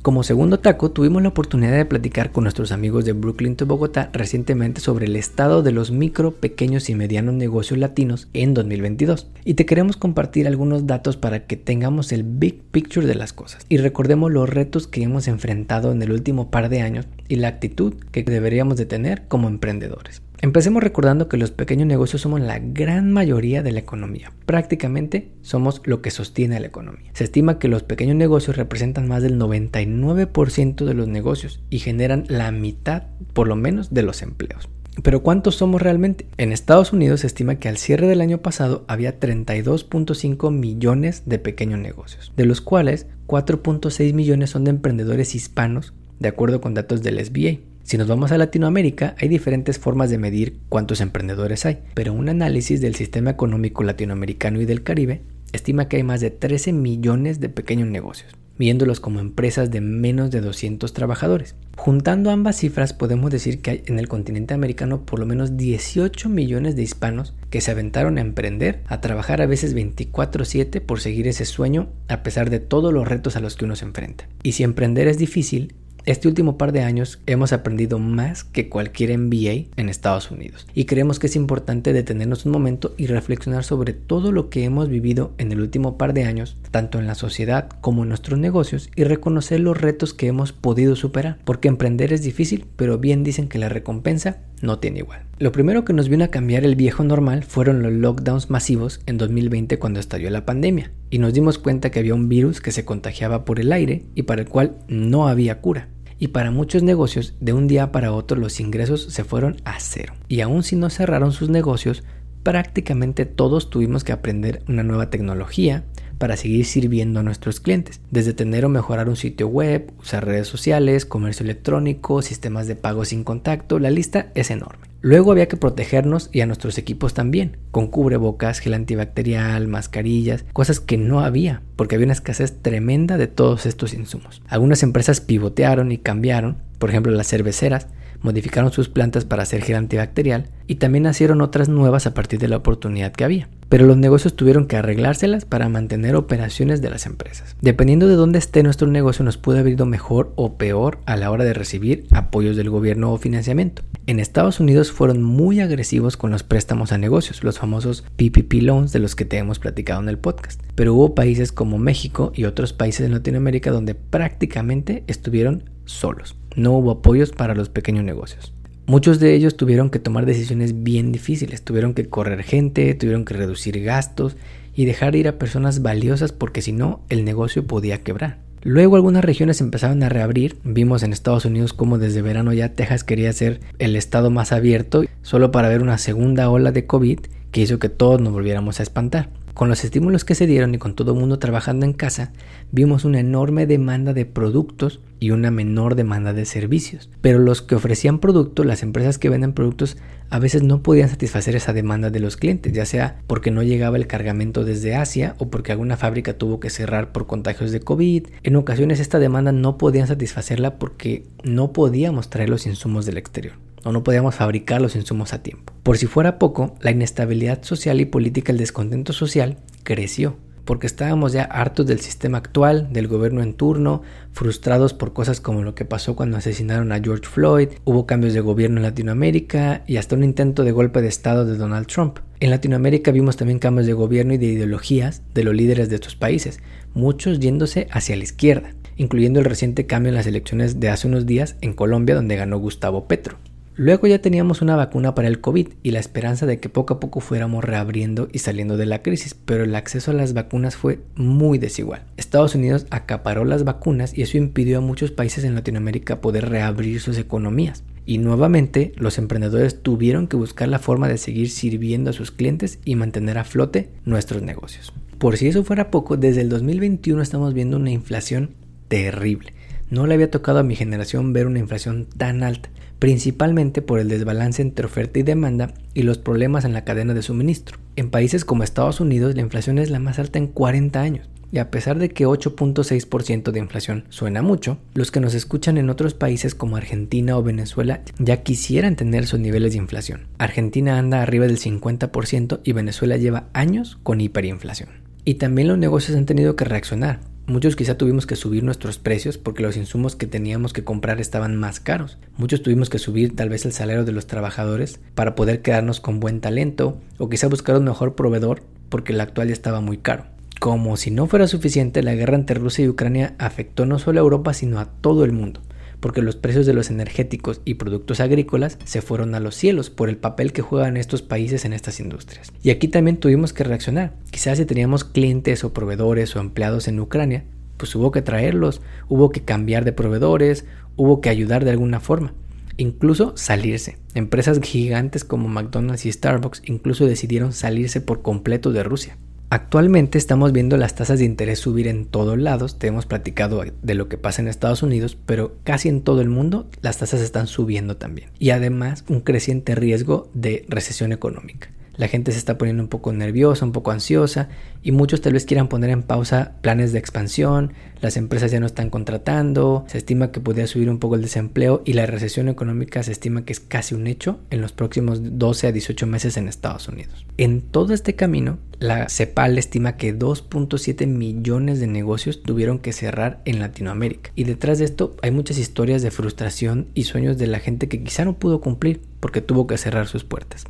Como 0.00 0.22
segundo 0.22 0.60
taco, 0.60 0.92
tuvimos 0.92 1.22
la 1.22 1.28
oportunidad 1.30 1.76
de 1.76 1.84
platicar 1.84 2.30
con 2.30 2.44
nuestros 2.44 2.70
amigos 2.70 3.04
de 3.04 3.12
Brooklyn 3.12 3.56
to 3.56 3.66
Bogotá 3.66 4.10
recientemente 4.12 4.80
sobre 4.80 5.06
el 5.06 5.16
estado 5.16 5.64
de 5.64 5.72
los 5.72 5.90
micro, 5.90 6.30
pequeños 6.30 6.88
y 6.88 6.94
medianos 6.94 7.34
negocios 7.34 7.80
latinos 7.80 8.28
en 8.32 8.54
2022. 8.54 9.26
Y 9.44 9.54
te 9.54 9.66
queremos 9.66 9.96
compartir 9.96 10.46
algunos 10.46 10.86
datos 10.86 11.16
para 11.16 11.46
que 11.46 11.56
tengamos 11.56 12.12
el 12.12 12.22
big 12.22 12.62
picture 12.70 13.06
de 13.06 13.16
las 13.16 13.32
cosas 13.32 13.66
y 13.68 13.78
recordemos 13.78 14.30
los 14.30 14.48
retos 14.48 14.86
que 14.86 15.02
hemos 15.02 15.26
enfrentado 15.26 15.90
en 15.90 16.00
el 16.00 16.12
último 16.12 16.50
par 16.50 16.68
de 16.68 16.80
años 16.80 17.06
y 17.28 17.36
la 17.36 17.48
actitud 17.48 17.94
que 18.12 18.22
deberíamos 18.22 18.76
de 18.76 18.86
tener 18.86 19.26
como 19.26 19.48
emprendedores. 19.48 20.22
Empecemos 20.40 20.84
recordando 20.84 21.28
que 21.28 21.36
los 21.36 21.50
pequeños 21.50 21.88
negocios 21.88 22.22
somos 22.22 22.40
la 22.40 22.60
gran 22.60 23.10
mayoría 23.10 23.64
de 23.64 23.72
la 23.72 23.80
economía. 23.80 24.32
Prácticamente 24.46 25.32
somos 25.42 25.82
lo 25.84 26.00
que 26.00 26.12
sostiene 26.12 26.60
la 26.60 26.68
economía. 26.68 27.10
Se 27.12 27.24
estima 27.24 27.58
que 27.58 27.66
los 27.66 27.82
pequeños 27.82 28.14
negocios 28.14 28.56
representan 28.56 29.08
más 29.08 29.22
del 29.22 29.36
99% 29.36 30.84
de 30.84 30.94
los 30.94 31.08
negocios 31.08 31.60
y 31.70 31.80
generan 31.80 32.24
la 32.28 32.52
mitad, 32.52 33.04
por 33.32 33.48
lo 33.48 33.56
menos, 33.56 33.92
de 33.92 34.04
los 34.04 34.22
empleos. 34.22 34.68
Pero 35.02 35.22
¿cuántos 35.22 35.56
somos 35.56 35.82
realmente? 35.82 36.26
En 36.38 36.52
Estados 36.52 36.92
Unidos 36.92 37.20
se 37.20 37.26
estima 37.26 37.56
que 37.56 37.68
al 37.68 37.76
cierre 37.76 38.06
del 38.06 38.20
año 38.20 38.38
pasado 38.38 38.84
había 38.86 39.18
32.5 39.18 40.52
millones 40.52 41.24
de 41.26 41.38
pequeños 41.38 41.80
negocios, 41.80 42.32
de 42.36 42.46
los 42.46 42.60
cuales 42.60 43.06
4.6 43.26 44.12
millones 44.12 44.50
son 44.50 44.64
de 44.64 44.70
emprendedores 44.70 45.34
hispanos, 45.34 45.94
de 46.20 46.28
acuerdo 46.28 46.60
con 46.60 46.74
datos 46.74 47.02
del 47.02 47.24
SBA. 47.24 47.58
Si 47.88 47.96
nos 47.96 48.06
vamos 48.06 48.32
a 48.32 48.36
Latinoamérica, 48.36 49.14
hay 49.18 49.28
diferentes 49.28 49.78
formas 49.78 50.10
de 50.10 50.18
medir 50.18 50.58
cuántos 50.68 51.00
emprendedores 51.00 51.64
hay, 51.64 51.78
pero 51.94 52.12
un 52.12 52.28
análisis 52.28 52.82
del 52.82 52.94
sistema 52.94 53.30
económico 53.30 53.82
latinoamericano 53.82 54.60
y 54.60 54.66
del 54.66 54.82
Caribe 54.82 55.22
estima 55.54 55.88
que 55.88 55.96
hay 55.96 56.02
más 56.02 56.20
de 56.20 56.30
13 56.30 56.74
millones 56.74 57.40
de 57.40 57.48
pequeños 57.48 57.88
negocios, 57.88 58.36
viéndolos 58.58 59.00
como 59.00 59.20
empresas 59.20 59.70
de 59.70 59.80
menos 59.80 60.30
de 60.30 60.42
200 60.42 60.92
trabajadores. 60.92 61.54
Juntando 61.78 62.30
ambas 62.30 62.56
cifras 62.56 62.92
podemos 62.92 63.30
decir 63.30 63.62
que 63.62 63.70
hay 63.70 63.82
en 63.86 63.98
el 63.98 64.06
continente 64.06 64.52
americano 64.52 65.06
por 65.06 65.18
lo 65.18 65.24
menos 65.24 65.56
18 65.56 66.28
millones 66.28 66.76
de 66.76 66.82
hispanos 66.82 67.32
que 67.48 67.62
se 67.62 67.70
aventaron 67.70 68.18
a 68.18 68.20
emprender, 68.20 68.82
a 68.86 69.00
trabajar 69.00 69.40
a 69.40 69.46
veces 69.46 69.72
24/7 69.72 70.82
por 70.82 71.00
seguir 71.00 71.26
ese 71.26 71.46
sueño 71.46 71.88
a 72.08 72.22
pesar 72.22 72.50
de 72.50 72.60
todos 72.60 72.92
los 72.92 73.08
retos 73.08 73.36
a 73.36 73.40
los 73.40 73.56
que 73.56 73.64
uno 73.64 73.76
se 73.76 73.86
enfrenta. 73.86 74.28
Y 74.42 74.52
si 74.52 74.62
emprender 74.62 75.08
es 75.08 75.16
difícil, 75.16 75.72
este 76.08 76.26
último 76.26 76.56
par 76.56 76.72
de 76.72 76.80
años 76.80 77.20
hemos 77.26 77.52
aprendido 77.52 77.98
más 77.98 78.42
que 78.42 78.70
cualquier 78.70 79.18
MBA 79.18 79.66
en 79.76 79.90
Estados 79.90 80.30
Unidos 80.30 80.66
y 80.72 80.86
creemos 80.86 81.18
que 81.18 81.26
es 81.26 81.36
importante 81.36 81.92
detenernos 81.92 82.46
un 82.46 82.52
momento 82.52 82.94
y 82.96 83.08
reflexionar 83.08 83.62
sobre 83.62 83.92
todo 83.92 84.32
lo 84.32 84.48
que 84.48 84.64
hemos 84.64 84.88
vivido 84.88 85.34
en 85.36 85.52
el 85.52 85.60
último 85.60 85.98
par 85.98 86.14
de 86.14 86.24
años, 86.24 86.56
tanto 86.70 86.98
en 86.98 87.06
la 87.06 87.14
sociedad 87.14 87.68
como 87.82 88.04
en 88.04 88.08
nuestros 88.08 88.38
negocios 88.38 88.88
y 88.96 89.04
reconocer 89.04 89.60
los 89.60 89.78
retos 89.78 90.14
que 90.14 90.28
hemos 90.28 90.54
podido 90.54 90.96
superar, 90.96 91.40
porque 91.44 91.68
emprender 91.68 92.14
es 92.14 92.22
difícil, 92.22 92.64
pero 92.76 92.96
bien 92.96 93.22
dicen 93.22 93.46
que 93.46 93.58
la 93.58 93.68
recompensa 93.68 94.38
no 94.62 94.78
tiene 94.78 95.00
igual. 95.00 95.26
Lo 95.38 95.52
primero 95.52 95.84
que 95.84 95.92
nos 95.92 96.08
vino 96.08 96.24
a 96.24 96.28
cambiar 96.28 96.64
el 96.64 96.74
viejo 96.74 97.04
normal 97.04 97.44
fueron 97.44 97.82
los 97.82 97.92
lockdowns 97.92 98.48
masivos 98.48 99.00
en 99.04 99.18
2020 99.18 99.78
cuando 99.78 100.00
estalló 100.00 100.30
la 100.30 100.46
pandemia 100.46 100.90
y 101.10 101.18
nos 101.18 101.34
dimos 101.34 101.58
cuenta 101.58 101.90
que 101.90 101.98
había 102.00 102.14
un 102.14 102.28
virus 102.28 102.60
que 102.60 102.72
se 102.72 102.84
contagiaba 102.84 103.44
por 103.44 103.60
el 103.60 103.72
aire 103.72 104.06
y 104.14 104.22
para 104.22 104.42
el 104.42 104.48
cual 104.48 104.78
no 104.88 105.28
había 105.28 105.60
cura 105.60 105.88
y 106.18 106.28
para 106.28 106.50
muchos 106.50 106.82
negocios 106.82 107.34
de 107.40 107.52
un 107.52 107.68
día 107.68 107.92
para 107.92 108.12
otro 108.12 108.38
los 108.38 108.60
ingresos 108.60 109.04
se 109.10 109.24
fueron 109.24 109.56
a 109.64 109.78
cero. 109.80 110.14
Y 110.28 110.40
aún 110.40 110.62
si 110.62 110.76
no 110.76 110.90
cerraron 110.90 111.32
sus 111.32 111.48
negocios, 111.48 112.04
prácticamente 112.42 113.26
todos 113.26 113.70
tuvimos 113.70 114.04
que 114.04 114.12
aprender 114.12 114.62
una 114.68 114.82
nueva 114.82 115.10
tecnología 115.10 115.84
para 116.18 116.36
seguir 116.36 116.66
sirviendo 116.66 117.20
a 117.20 117.22
nuestros 117.22 117.60
clientes, 117.60 118.00
desde 118.10 118.34
tener 118.34 118.64
o 118.64 118.68
mejorar 118.68 119.08
un 119.08 119.16
sitio 119.16 119.48
web, 119.48 119.92
usar 119.98 120.26
redes 120.26 120.48
sociales, 120.48 121.06
comercio 121.06 121.44
electrónico, 121.44 122.22
sistemas 122.22 122.66
de 122.66 122.76
pago 122.76 123.04
sin 123.04 123.24
contacto, 123.24 123.78
la 123.78 123.90
lista 123.90 124.30
es 124.34 124.50
enorme. 124.50 124.88
Luego 125.00 125.30
había 125.30 125.46
que 125.46 125.56
protegernos 125.56 126.28
y 126.32 126.40
a 126.40 126.46
nuestros 126.46 126.76
equipos 126.76 127.14
también, 127.14 127.58
con 127.70 127.86
cubrebocas, 127.86 128.58
gel 128.58 128.74
antibacterial, 128.74 129.68
mascarillas, 129.68 130.44
cosas 130.52 130.80
que 130.80 130.96
no 130.96 131.20
había, 131.20 131.62
porque 131.76 131.94
había 131.94 132.06
una 132.06 132.14
escasez 132.14 132.60
tremenda 132.62 133.16
de 133.16 133.28
todos 133.28 133.64
estos 133.64 133.94
insumos. 133.94 134.42
Algunas 134.48 134.82
empresas 134.82 135.20
pivotearon 135.20 135.92
y 135.92 135.98
cambiaron, 135.98 136.58
por 136.80 136.90
ejemplo 136.90 137.12
las 137.12 137.28
cerveceras, 137.28 137.86
modificaron 138.20 138.72
sus 138.72 138.88
plantas 138.88 139.24
para 139.24 139.42
hacer 139.42 139.62
gel 139.62 139.76
antibacterial 139.76 140.50
y 140.66 140.76
también 140.76 141.04
nacieron 141.04 141.40
otras 141.40 141.68
nuevas 141.68 142.06
a 142.06 142.14
partir 142.14 142.38
de 142.38 142.48
la 142.48 142.56
oportunidad 142.56 143.12
que 143.12 143.24
había 143.24 143.48
pero 143.68 143.86
los 143.86 143.96
negocios 143.96 144.34
tuvieron 144.34 144.66
que 144.66 144.76
arreglárselas 144.76 145.44
para 145.44 145.68
mantener 145.68 146.16
operaciones 146.16 146.80
de 146.80 146.90
las 146.90 147.06
empresas. 147.06 147.56
Dependiendo 147.60 148.08
de 148.08 148.14
dónde 148.14 148.38
esté 148.38 148.62
nuestro 148.62 148.88
negocio 148.88 149.24
nos 149.24 149.36
puede 149.36 149.60
haber 149.60 149.74
ido 149.74 149.86
mejor 149.86 150.32
o 150.36 150.56
peor 150.56 150.98
a 151.06 151.16
la 151.16 151.30
hora 151.30 151.44
de 151.44 151.54
recibir 151.54 152.06
apoyos 152.10 152.56
del 152.56 152.70
gobierno 152.70 153.12
o 153.12 153.18
financiamiento. 153.18 153.82
En 154.06 154.20
Estados 154.20 154.60
Unidos 154.60 154.90
fueron 154.90 155.22
muy 155.22 155.60
agresivos 155.60 156.16
con 156.16 156.30
los 156.30 156.42
préstamos 156.42 156.92
a 156.92 156.98
negocios, 156.98 157.44
los 157.44 157.58
famosos 157.58 158.04
PPP 158.16 158.62
loans 158.62 158.92
de 158.92 159.00
los 159.00 159.14
que 159.14 159.26
te 159.26 159.36
hemos 159.36 159.58
platicado 159.58 160.00
en 160.00 160.08
el 160.08 160.18
podcast. 160.18 160.60
Pero 160.74 160.94
hubo 160.94 161.14
países 161.14 161.52
como 161.52 161.78
México 161.78 162.32
y 162.34 162.44
otros 162.44 162.72
países 162.72 163.04
en 163.04 163.12
Latinoamérica 163.12 163.70
donde 163.70 163.94
prácticamente 163.94 165.04
estuvieron 165.08 165.64
solos. 165.90 166.36
No 166.56 166.72
hubo 166.72 166.92
apoyos 166.92 167.30
para 167.30 167.54
los 167.54 167.68
pequeños 167.68 168.04
negocios. 168.04 168.52
Muchos 168.86 169.20
de 169.20 169.34
ellos 169.34 169.56
tuvieron 169.56 169.90
que 169.90 169.98
tomar 169.98 170.24
decisiones 170.24 170.82
bien 170.82 171.12
difíciles, 171.12 171.62
tuvieron 171.62 171.92
que 171.92 172.08
correr 172.08 172.42
gente, 172.42 172.94
tuvieron 172.94 173.24
que 173.24 173.34
reducir 173.34 173.82
gastos 173.82 174.36
y 174.74 174.86
dejar 174.86 175.14
ir 175.14 175.28
a 175.28 175.38
personas 175.38 175.82
valiosas 175.82 176.32
porque 176.32 176.62
si 176.62 176.72
no 176.72 177.00
el 177.10 177.24
negocio 177.24 177.66
podía 177.66 178.02
quebrar. 178.02 178.38
Luego 178.62 178.96
algunas 178.96 179.24
regiones 179.24 179.60
empezaron 179.60 180.02
a 180.02 180.08
reabrir, 180.08 180.56
vimos 180.64 181.02
en 181.02 181.12
Estados 181.12 181.44
Unidos 181.44 181.72
como 181.72 181.98
desde 181.98 182.22
verano 182.22 182.52
ya 182.52 182.70
Texas 182.70 183.04
quería 183.04 183.32
ser 183.32 183.60
el 183.78 183.94
estado 183.94 184.30
más 184.30 184.52
abierto 184.52 185.04
solo 185.22 185.50
para 185.52 185.68
ver 185.68 185.82
una 185.82 185.98
segunda 185.98 186.48
ola 186.50 186.72
de 186.72 186.86
COVID 186.86 187.20
que 187.50 187.60
hizo 187.60 187.78
que 187.78 187.88
todos 187.88 188.20
nos 188.20 188.32
volviéramos 188.32 188.80
a 188.80 188.82
espantar. 188.82 189.28
Con 189.58 189.68
los 189.68 189.82
estímulos 189.82 190.24
que 190.24 190.36
se 190.36 190.46
dieron 190.46 190.72
y 190.76 190.78
con 190.78 190.94
todo 190.94 191.14
el 191.14 191.18
mundo 191.18 191.40
trabajando 191.40 191.84
en 191.84 191.92
casa, 191.92 192.32
vimos 192.70 193.04
una 193.04 193.18
enorme 193.18 193.66
demanda 193.66 194.12
de 194.12 194.24
productos 194.24 195.00
y 195.18 195.32
una 195.32 195.50
menor 195.50 195.96
demanda 195.96 196.32
de 196.32 196.44
servicios. 196.44 197.10
Pero 197.22 197.40
los 197.40 197.60
que 197.60 197.74
ofrecían 197.74 198.20
productos, 198.20 198.64
las 198.64 198.84
empresas 198.84 199.18
que 199.18 199.28
venden 199.28 199.54
productos, 199.54 199.96
a 200.30 200.38
veces 200.38 200.62
no 200.62 200.84
podían 200.84 201.08
satisfacer 201.08 201.56
esa 201.56 201.72
demanda 201.72 202.08
de 202.10 202.20
los 202.20 202.36
clientes, 202.36 202.72
ya 202.72 202.86
sea 202.86 203.20
porque 203.26 203.50
no 203.50 203.64
llegaba 203.64 203.96
el 203.96 204.06
cargamento 204.06 204.64
desde 204.64 204.94
Asia 204.94 205.34
o 205.38 205.50
porque 205.50 205.72
alguna 205.72 205.96
fábrica 205.96 206.38
tuvo 206.38 206.60
que 206.60 206.70
cerrar 206.70 207.10
por 207.10 207.26
contagios 207.26 207.72
de 207.72 207.80
COVID. 207.80 208.28
En 208.44 208.54
ocasiones 208.54 209.00
esta 209.00 209.18
demanda 209.18 209.50
no 209.50 209.76
podían 209.76 210.06
satisfacerla 210.06 210.78
porque 210.78 211.26
no 211.42 211.72
podíamos 211.72 212.30
traer 212.30 212.48
los 212.48 212.64
insumos 212.64 213.06
del 213.06 213.18
exterior 213.18 213.54
o 213.84 213.92
no 213.92 214.02
podíamos 214.02 214.34
fabricar 214.34 214.80
los 214.80 214.96
insumos 214.96 215.32
a 215.32 215.42
tiempo. 215.42 215.72
Por 215.82 215.98
si 215.98 216.06
fuera 216.06 216.38
poco, 216.38 216.74
la 216.80 216.90
inestabilidad 216.90 217.62
social 217.62 218.00
y 218.00 218.04
política, 218.04 218.52
el 218.52 218.58
descontento 218.58 219.12
social, 219.12 219.58
creció, 219.82 220.36
porque 220.68 220.86
estábamos 220.86 221.32
ya 221.32 221.44
hartos 221.44 221.86
del 221.86 222.00
sistema 222.00 222.36
actual, 222.36 222.92
del 222.92 223.08
gobierno 223.08 223.42
en 223.42 223.54
turno, 223.54 224.02
frustrados 224.32 224.92
por 224.92 225.14
cosas 225.14 225.40
como 225.40 225.62
lo 225.62 225.74
que 225.74 225.86
pasó 225.86 226.14
cuando 226.14 226.36
asesinaron 226.36 226.92
a 226.92 227.00
George 227.00 227.24
Floyd, 227.24 227.68
hubo 227.84 228.04
cambios 228.04 228.34
de 228.34 228.40
gobierno 228.40 228.76
en 228.76 228.82
Latinoamérica 228.82 229.82
y 229.86 229.96
hasta 229.96 230.14
un 230.14 230.24
intento 230.24 230.64
de 230.64 230.72
golpe 230.72 231.00
de 231.00 231.08
Estado 231.08 231.46
de 231.46 231.56
Donald 231.56 231.86
Trump. 231.86 232.18
En 232.40 232.50
Latinoamérica 232.50 233.12
vimos 233.12 233.38
también 233.38 233.60
cambios 233.60 233.86
de 233.86 233.94
gobierno 233.94 234.34
y 234.34 234.36
de 234.36 234.44
ideologías 234.44 235.22
de 235.32 235.44
los 235.44 235.54
líderes 235.54 235.88
de 235.88 235.94
estos 235.94 236.16
países, 236.16 236.60
muchos 236.92 237.40
yéndose 237.40 237.88
hacia 237.90 238.16
la 238.16 238.24
izquierda, 238.24 238.74
incluyendo 238.96 239.40
el 239.40 239.46
reciente 239.46 239.86
cambio 239.86 240.10
en 240.10 240.16
las 240.16 240.26
elecciones 240.26 240.80
de 240.80 240.90
hace 240.90 241.08
unos 241.08 241.24
días 241.24 241.56
en 241.62 241.72
Colombia 241.72 242.14
donde 242.14 242.36
ganó 242.36 242.58
Gustavo 242.58 243.08
Petro. 243.08 243.38
Luego 243.78 244.08
ya 244.08 244.20
teníamos 244.20 244.60
una 244.60 244.74
vacuna 244.74 245.14
para 245.14 245.28
el 245.28 245.40
COVID 245.40 245.68
y 245.84 245.92
la 245.92 246.00
esperanza 246.00 246.46
de 246.46 246.58
que 246.58 246.68
poco 246.68 246.94
a 246.94 246.98
poco 246.98 247.20
fuéramos 247.20 247.62
reabriendo 247.62 248.28
y 248.32 248.40
saliendo 248.40 248.76
de 248.76 248.86
la 248.86 249.02
crisis, 249.02 249.36
pero 249.36 249.62
el 249.62 249.72
acceso 249.76 250.10
a 250.10 250.14
las 250.14 250.34
vacunas 250.34 250.74
fue 250.74 250.98
muy 251.14 251.58
desigual. 251.58 252.02
Estados 252.16 252.56
Unidos 252.56 252.88
acaparó 252.90 253.44
las 253.44 253.62
vacunas 253.62 254.18
y 254.18 254.22
eso 254.22 254.36
impidió 254.36 254.78
a 254.78 254.80
muchos 254.80 255.12
países 255.12 255.44
en 255.44 255.54
Latinoamérica 255.54 256.20
poder 256.20 256.48
reabrir 256.48 257.00
sus 257.00 257.18
economías. 257.18 257.84
Y 258.04 258.18
nuevamente 258.18 258.90
los 258.96 259.16
emprendedores 259.16 259.80
tuvieron 259.80 260.26
que 260.26 260.36
buscar 260.36 260.66
la 260.66 260.80
forma 260.80 261.06
de 261.06 261.16
seguir 261.16 261.48
sirviendo 261.48 262.10
a 262.10 262.14
sus 262.14 262.32
clientes 262.32 262.80
y 262.84 262.96
mantener 262.96 263.38
a 263.38 263.44
flote 263.44 263.90
nuestros 264.04 264.42
negocios. 264.42 264.92
Por 265.18 265.36
si 265.36 265.46
eso 265.46 265.62
fuera 265.62 265.92
poco, 265.92 266.16
desde 266.16 266.40
el 266.40 266.48
2021 266.48 267.22
estamos 267.22 267.54
viendo 267.54 267.76
una 267.76 267.92
inflación 267.92 268.56
terrible. 268.88 269.52
No 269.88 270.08
le 270.08 270.14
había 270.14 270.32
tocado 270.32 270.58
a 270.58 270.64
mi 270.64 270.74
generación 270.74 271.32
ver 271.32 271.46
una 271.46 271.60
inflación 271.60 272.08
tan 272.16 272.42
alta 272.42 272.70
principalmente 272.98 273.82
por 273.82 273.98
el 273.98 274.08
desbalance 274.08 274.62
entre 274.62 274.86
oferta 274.86 275.18
y 275.18 275.22
demanda 275.22 275.72
y 275.94 276.02
los 276.02 276.18
problemas 276.18 276.64
en 276.64 276.72
la 276.72 276.84
cadena 276.84 277.14
de 277.14 277.22
suministro. 277.22 277.78
En 277.96 278.10
países 278.10 278.44
como 278.44 278.62
Estados 278.62 279.00
Unidos 279.00 279.34
la 279.34 279.42
inflación 279.42 279.78
es 279.78 279.90
la 279.90 279.98
más 279.98 280.18
alta 280.18 280.38
en 280.38 280.48
40 280.48 281.00
años. 281.00 281.28
Y 281.50 281.58
a 281.58 281.70
pesar 281.70 281.98
de 281.98 282.10
que 282.10 282.26
8.6% 282.26 283.52
de 283.52 283.58
inflación 283.58 284.04
suena 284.10 284.42
mucho, 284.42 284.76
los 284.92 285.10
que 285.10 285.20
nos 285.20 285.32
escuchan 285.32 285.78
en 285.78 285.88
otros 285.88 286.12
países 286.12 286.54
como 286.54 286.76
Argentina 286.76 287.38
o 287.38 287.42
Venezuela 287.42 288.02
ya 288.18 288.42
quisieran 288.42 288.96
tener 288.96 289.26
sus 289.26 289.40
niveles 289.40 289.72
de 289.72 289.78
inflación. 289.78 290.26
Argentina 290.36 290.98
anda 290.98 291.22
arriba 291.22 291.46
del 291.46 291.58
50% 291.58 292.60
y 292.64 292.72
Venezuela 292.72 293.16
lleva 293.16 293.48
años 293.54 293.98
con 294.02 294.20
hiperinflación. 294.20 294.90
Y 295.24 295.34
también 295.34 295.68
los 295.68 295.78
negocios 295.78 296.18
han 296.18 296.26
tenido 296.26 296.54
que 296.54 296.66
reaccionar 296.66 297.20
Muchos 297.48 297.76
quizá 297.76 297.96
tuvimos 297.96 298.26
que 298.26 298.36
subir 298.36 298.62
nuestros 298.62 298.98
precios 298.98 299.38
porque 299.38 299.62
los 299.62 299.78
insumos 299.78 300.16
que 300.16 300.26
teníamos 300.26 300.74
que 300.74 300.84
comprar 300.84 301.18
estaban 301.18 301.56
más 301.56 301.80
caros. 301.80 302.18
Muchos 302.36 302.62
tuvimos 302.62 302.90
que 302.90 302.98
subir 302.98 303.34
tal 303.34 303.48
vez 303.48 303.64
el 303.64 303.72
salario 303.72 304.04
de 304.04 304.12
los 304.12 304.26
trabajadores 304.26 305.00
para 305.14 305.34
poder 305.34 305.62
quedarnos 305.62 305.98
con 305.98 306.20
buen 306.20 306.42
talento 306.42 307.00
o 307.16 307.30
quizá 307.30 307.48
buscar 307.48 307.78
un 307.78 307.84
mejor 307.84 308.14
proveedor 308.14 308.60
porque 308.90 309.14
el 309.14 309.20
actual 309.22 309.48
ya 309.48 309.54
estaba 309.54 309.80
muy 309.80 309.96
caro. 309.96 310.26
Como 310.60 310.98
si 310.98 311.10
no 311.10 311.26
fuera 311.26 311.46
suficiente, 311.46 312.02
la 312.02 312.14
guerra 312.14 312.34
entre 312.34 312.60
Rusia 312.60 312.84
y 312.84 312.88
Ucrania 312.90 313.34
afectó 313.38 313.86
no 313.86 313.98
solo 313.98 314.20
a 314.20 314.24
Europa 314.24 314.52
sino 314.52 314.78
a 314.78 314.84
todo 314.84 315.24
el 315.24 315.32
mundo 315.32 315.62
porque 316.00 316.22
los 316.22 316.36
precios 316.36 316.66
de 316.66 316.74
los 316.74 316.90
energéticos 316.90 317.60
y 317.64 317.74
productos 317.74 318.20
agrícolas 318.20 318.78
se 318.84 319.02
fueron 319.02 319.34
a 319.34 319.40
los 319.40 319.54
cielos 319.54 319.90
por 319.90 320.08
el 320.08 320.16
papel 320.16 320.52
que 320.52 320.62
juegan 320.62 320.96
estos 320.96 321.22
países 321.22 321.64
en 321.64 321.72
estas 321.72 322.00
industrias. 322.00 322.52
Y 322.62 322.70
aquí 322.70 322.88
también 322.88 323.18
tuvimos 323.18 323.52
que 323.52 323.64
reaccionar. 323.64 324.14
Quizás 324.30 324.58
si 324.58 324.64
teníamos 324.64 325.04
clientes 325.04 325.64
o 325.64 325.72
proveedores 325.72 326.34
o 326.36 326.40
empleados 326.40 326.88
en 326.88 327.00
Ucrania, 327.00 327.44
pues 327.76 327.94
hubo 327.94 328.10
que 328.10 328.22
traerlos, 328.22 328.80
hubo 329.08 329.30
que 329.30 329.42
cambiar 329.42 329.84
de 329.84 329.92
proveedores, 329.92 330.64
hubo 330.96 331.20
que 331.20 331.30
ayudar 331.30 331.64
de 331.64 331.70
alguna 331.70 332.00
forma. 332.00 332.34
Incluso 332.76 333.36
salirse. 333.36 333.98
Empresas 334.14 334.60
gigantes 334.60 335.24
como 335.24 335.48
McDonald's 335.48 336.06
y 336.06 336.12
Starbucks 336.12 336.62
incluso 336.66 337.06
decidieron 337.06 337.52
salirse 337.52 338.00
por 338.00 338.22
completo 338.22 338.72
de 338.72 338.84
Rusia. 338.84 339.16
Actualmente 339.50 340.18
estamos 340.18 340.52
viendo 340.52 340.76
las 340.76 340.94
tasas 340.94 341.20
de 341.20 341.24
interés 341.24 341.58
subir 341.58 341.88
en 341.88 342.04
todos 342.04 342.36
lados, 342.36 342.78
te 342.78 342.88
hemos 342.88 343.06
platicado 343.06 343.64
de 343.82 343.94
lo 343.94 344.06
que 344.06 344.18
pasa 344.18 344.42
en 344.42 344.48
Estados 344.48 344.82
Unidos, 344.82 345.16
pero 345.24 345.56
casi 345.64 345.88
en 345.88 346.02
todo 346.02 346.20
el 346.20 346.28
mundo 346.28 346.68
las 346.82 346.98
tasas 346.98 347.22
están 347.22 347.46
subiendo 347.46 347.96
también. 347.96 348.28
Y 348.38 348.50
además 348.50 349.04
un 349.08 349.22
creciente 349.22 349.74
riesgo 349.74 350.28
de 350.34 350.66
recesión 350.68 351.12
económica. 351.12 351.70
La 351.98 352.08
gente 352.08 352.32
se 352.32 352.38
está 352.38 352.56
poniendo 352.56 352.82
un 352.82 352.88
poco 352.88 353.12
nerviosa, 353.12 353.64
un 353.64 353.72
poco 353.72 353.90
ansiosa 353.90 354.48
y 354.82 354.92
muchos 354.92 355.20
tal 355.20 355.32
vez 355.32 355.44
quieran 355.44 355.68
poner 355.68 355.90
en 355.90 356.04
pausa 356.04 356.52
planes 356.62 356.92
de 356.92 357.00
expansión, 357.00 357.72
las 358.00 358.16
empresas 358.16 358.52
ya 358.52 358.60
no 358.60 358.66
están 358.66 358.88
contratando, 358.88 359.84
se 359.88 359.98
estima 359.98 360.30
que 360.30 360.40
podría 360.40 360.68
subir 360.68 360.88
un 360.88 361.00
poco 361.00 361.16
el 361.16 361.22
desempleo 361.22 361.82
y 361.84 361.94
la 361.94 362.06
recesión 362.06 362.48
económica 362.48 363.02
se 363.02 363.10
estima 363.10 363.44
que 363.44 363.52
es 363.52 363.58
casi 363.58 363.96
un 363.96 364.06
hecho 364.06 364.38
en 364.50 364.60
los 364.60 364.70
próximos 364.70 365.20
12 365.38 365.66
a 365.66 365.72
18 365.72 366.06
meses 366.06 366.36
en 366.36 366.46
Estados 366.46 366.86
Unidos. 366.86 367.26
En 367.36 367.60
todo 367.60 367.92
este 367.92 368.14
camino, 368.14 368.58
la 368.78 369.08
CEPAL 369.08 369.58
estima 369.58 369.96
que 369.96 370.16
2.7 370.16 371.06
millones 371.08 371.80
de 371.80 371.88
negocios 371.88 372.44
tuvieron 372.44 372.78
que 372.78 372.92
cerrar 372.92 373.42
en 373.44 373.58
Latinoamérica. 373.58 374.30
Y 374.36 374.44
detrás 374.44 374.78
de 374.78 374.84
esto 374.84 375.16
hay 375.20 375.32
muchas 375.32 375.58
historias 375.58 376.02
de 376.02 376.12
frustración 376.12 376.86
y 376.94 377.04
sueños 377.04 377.38
de 377.38 377.48
la 377.48 377.58
gente 377.58 377.88
que 377.88 378.04
quizá 378.04 378.24
no 378.24 378.38
pudo 378.38 378.60
cumplir 378.60 379.00
porque 379.18 379.40
tuvo 379.40 379.66
que 379.66 379.78
cerrar 379.78 380.06
sus 380.06 380.22
puertas. 380.22 380.64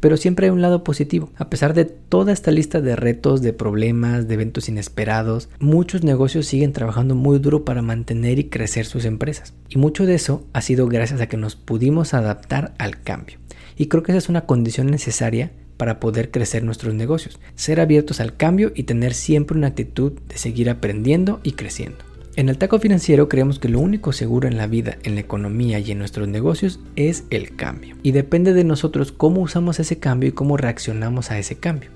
Pero 0.00 0.16
siempre 0.16 0.46
hay 0.46 0.50
un 0.50 0.62
lado 0.62 0.84
positivo. 0.84 1.30
A 1.36 1.50
pesar 1.50 1.74
de 1.74 1.84
toda 1.84 2.32
esta 2.32 2.50
lista 2.50 2.80
de 2.80 2.96
retos, 2.96 3.42
de 3.42 3.52
problemas, 3.52 4.28
de 4.28 4.34
eventos 4.34 4.68
inesperados, 4.68 5.48
muchos 5.58 6.04
negocios 6.04 6.46
siguen 6.46 6.72
trabajando 6.72 7.14
muy 7.14 7.38
duro 7.38 7.64
para 7.64 7.82
mantener 7.82 8.38
y 8.38 8.44
crecer 8.44 8.86
sus 8.86 9.04
empresas. 9.04 9.54
Y 9.68 9.78
mucho 9.78 10.06
de 10.06 10.14
eso 10.14 10.46
ha 10.52 10.60
sido 10.60 10.86
gracias 10.88 11.20
a 11.20 11.28
que 11.28 11.36
nos 11.36 11.56
pudimos 11.56 12.14
adaptar 12.14 12.74
al 12.78 13.02
cambio. 13.02 13.38
Y 13.76 13.86
creo 13.86 14.02
que 14.02 14.12
esa 14.12 14.18
es 14.18 14.28
una 14.28 14.46
condición 14.46 14.88
necesaria 14.88 15.52
para 15.76 16.00
poder 16.00 16.30
crecer 16.30 16.64
nuestros 16.64 16.92
negocios, 16.92 17.38
ser 17.54 17.80
abiertos 17.80 18.20
al 18.20 18.36
cambio 18.36 18.72
y 18.74 18.82
tener 18.82 19.14
siempre 19.14 19.56
una 19.56 19.68
actitud 19.68 20.12
de 20.28 20.36
seguir 20.36 20.68
aprendiendo 20.68 21.40
y 21.42 21.52
creciendo. 21.52 22.07
En 22.38 22.48
el 22.48 22.56
taco 22.56 22.78
financiero 22.78 23.28
creemos 23.28 23.58
que 23.58 23.68
lo 23.68 23.80
único 23.80 24.12
seguro 24.12 24.46
en 24.46 24.56
la 24.56 24.68
vida, 24.68 24.96
en 25.02 25.16
la 25.16 25.20
economía 25.20 25.80
y 25.80 25.90
en 25.90 25.98
nuestros 25.98 26.28
negocios 26.28 26.78
es 26.94 27.24
el 27.30 27.56
cambio. 27.56 27.96
Y 28.04 28.12
depende 28.12 28.52
de 28.52 28.62
nosotros 28.62 29.10
cómo 29.10 29.40
usamos 29.40 29.80
ese 29.80 29.98
cambio 29.98 30.28
y 30.28 30.32
cómo 30.32 30.56
reaccionamos 30.56 31.32
a 31.32 31.38
ese 31.40 31.56
cambio. 31.56 31.90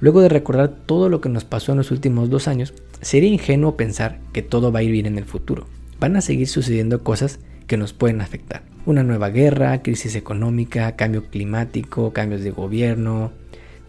Luego 0.00 0.22
de 0.22 0.30
recordar 0.30 0.70
todo 0.86 1.10
lo 1.10 1.20
que 1.20 1.28
nos 1.28 1.44
pasó 1.44 1.72
en 1.72 1.78
los 1.78 1.90
últimos 1.90 2.30
dos 2.30 2.48
años, 2.48 2.72
sería 3.02 3.28
ingenuo 3.28 3.76
pensar 3.76 4.18
que 4.32 4.40
todo 4.40 4.72
va 4.72 4.78
a 4.78 4.82
ir 4.82 4.92
bien 4.92 5.04
en 5.04 5.18
el 5.18 5.26
futuro. 5.26 5.66
Van 6.00 6.16
a 6.16 6.22
seguir 6.22 6.48
sucediendo 6.48 7.04
cosas 7.04 7.38
que 7.66 7.76
nos 7.76 7.92
pueden 7.92 8.22
afectar. 8.22 8.62
Una 8.86 9.02
nueva 9.02 9.28
guerra, 9.28 9.82
crisis 9.82 10.14
económica, 10.16 10.96
cambio 10.96 11.24
climático, 11.24 12.14
cambios 12.14 12.40
de 12.40 12.50
gobierno, 12.50 13.30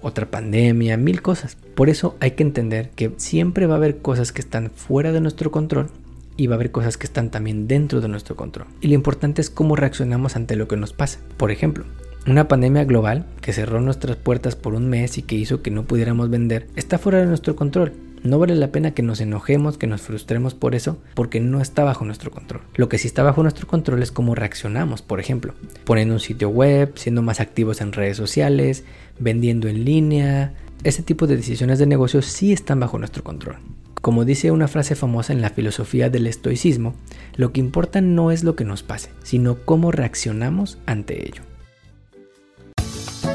otra 0.07 0.31
pandemia, 0.31 0.97
mil 0.97 1.21
cosas. 1.21 1.57
Por 1.75 1.89
eso 1.89 2.15
hay 2.19 2.31
que 2.31 2.43
entender 2.43 2.89
que 2.95 3.11
siempre 3.17 3.67
va 3.67 3.75
a 3.75 3.77
haber 3.77 3.99
cosas 3.99 4.31
que 4.31 4.41
están 4.41 4.71
fuera 4.71 5.11
de 5.11 5.21
nuestro 5.21 5.51
control 5.51 5.89
y 6.37 6.47
va 6.47 6.55
a 6.55 6.57
haber 6.57 6.71
cosas 6.71 6.97
que 6.97 7.05
están 7.05 7.29
también 7.29 7.67
dentro 7.67 8.01
de 8.01 8.07
nuestro 8.07 8.35
control. 8.35 8.67
Y 8.81 8.87
lo 8.87 8.93
importante 8.93 9.41
es 9.41 9.49
cómo 9.49 9.75
reaccionamos 9.75 10.35
ante 10.35 10.55
lo 10.55 10.67
que 10.67 10.77
nos 10.77 10.93
pasa. 10.93 11.19
Por 11.37 11.51
ejemplo, 11.51 11.85
una 12.27 12.47
pandemia 12.47 12.85
global 12.85 13.25
que 13.41 13.53
cerró 13.53 13.81
nuestras 13.81 14.17
puertas 14.17 14.55
por 14.55 14.73
un 14.73 14.87
mes 14.89 15.17
y 15.17 15.23
que 15.23 15.35
hizo 15.35 15.61
que 15.61 15.71
no 15.71 15.83
pudiéramos 15.83 16.29
vender 16.29 16.67
está 16.75 16.97
fuera 16.97 17.19
de 17.19 17.25
nuestro 17.25 17.55
control. 17.55 17.93
No 18.24 18.39
vale 18.39 18.55
la 18.55 18.71
pena 18.71 18.91
que 18.91 19.03
nos 19.03 19.21
enojemos, 19.21 19.77
que 19.77 19.88
nos 19.88 20.01
frustremos 20.01 20.53
por 20.53 20.75
eso, 20.75 20.97
porque 21.13 21.39
no 21.39 21.62
está 21.62 21.83
bajo 21.83 22.05
nuestro 22.05 22.31
control. 22.31 22.62
Lo 22.75 22.89
que 22.89 22.97
sí 22.97 23.07
está 23.07 23.24
bajo 23.24 23.41
nuestro 23.41 23.67
control 23.67 24.01
es 24.03 24.11
cómo 24.11 24.35
reaccionamos, 24.35 25.01
por 25.01 25.20
ejemplo, 25.20 25.53
poniendo 25.85 26.15
un 26.15 26.20
sitio 26.20 26.50
web, 26.50 26.94
siendo 26.96 27.22
más 27.22 27.39
activos 27.39 27.81
en 27.81 27.94
redes 27.94 28.18
sociales, 28.18 28.83
vendiendo 29.20 29.68
en 29.68 29.85
línea. 29.85 30.53
Ese 30.83 31.03
tipo 31.03 31.27
de 31.27 31.37
decisiones 31.37 31.79
de 31.79 31.85
negocio 31.85 32.22
sí 32.22 32.53
están 32.53 32.79
bajo 32.79 32.98
nuestro 32.98 33.24
control. 33.24 33.57
Como 34.01 34.25
dice 34.25 34.51
una 34.51 34.68
frase 34.68 34.96
famosa 34.96 35.33
en 35.33 35.42
la 35.42 35.50
filosofía 35.50 36.09
del 36.09 36.27
estoicismo, 36.27 36.96
lo 37.35 37.51
que 37.51 37.59
importa 37.59 38.01
no 38.01 38.31
es 38.31 38.44
lo 38.44 38.55
que 38.55 38.63
nos 38.63 38.83
pase, 38.83 39.09
sino 39.24 39.57
cómo 39.65 39.92
reaccionamos 39.92 40.77
ante 40.85 41.25
ello. 41.27 41.42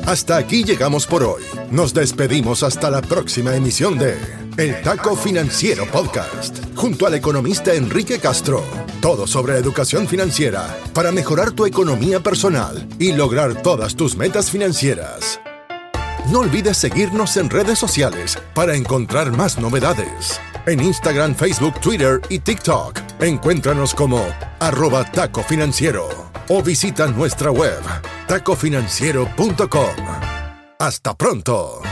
Hasta 0.07 0.37
aquí 0.37 0.65
llegamos 0.65 1.07
por 1.07 1.23
hoy. 1.23 1.43
Nos 1.71 1.95
despedimos 1.95 2.63
hasta 2.63 2.91
la 2.91 3.03
próxima 3.03 3.55
emisión 3.55 3.99
de 3.99 4.17
El 4.59 4.83
Taco 4.83 5.17
Financiero 5.17 5.87
Podcast, 5.87 6.59
junto 6.77 7.07
al 7.07 7.15
economista 7.15 7.73
Enrique 7.73 8.19
Castro. 8.19 8.63
Todo 9.01 9.27
sobre 9.27 9.57
educación 9.57 10.07
financiera 10.07 10.77
para 10.93 11.11
mejorar 11.11 11.53
tu 11.53 11.65
economía 11.65 12.21
personal 12.21 12.87
y 12.99 13.13
lograr 13.13 13.63
todas 13.63 13.97
tus 13.97 14.15
metas 14.15 14.51
financieras. 14.51 15.41
No 16.31 16.41
olvides 16.41 16.77
seguirnos 16.77 17.37
en 17.39 17.49
redes 17.49 17.79
sociales 17.79 18.39
para 18.55 18.77
encontrar 18.77 19.33
más 19.33 19.59
novedades. 19.59 20.39
En 20.67 20.83
Instagram, 20.83 21.35
Facebook, 21.35 21.81
Twitter 21.81 22.21
y 22.29 22.39
TikTok, 22.39 22.99
encuéntranos 23.21 23.95
como 23.95 24.23
arroba 24.61 25.11
taco 25.11 25.43
financiero 25.43 26.09
o 26.49 26.63
visita 26.63 27.07
nuestra 27.07 27.51
web 27.51 27.81
tacofinanciero.com. 28.29 29.97
Hasta 30.79 31.15
pronto. 31.17 31.92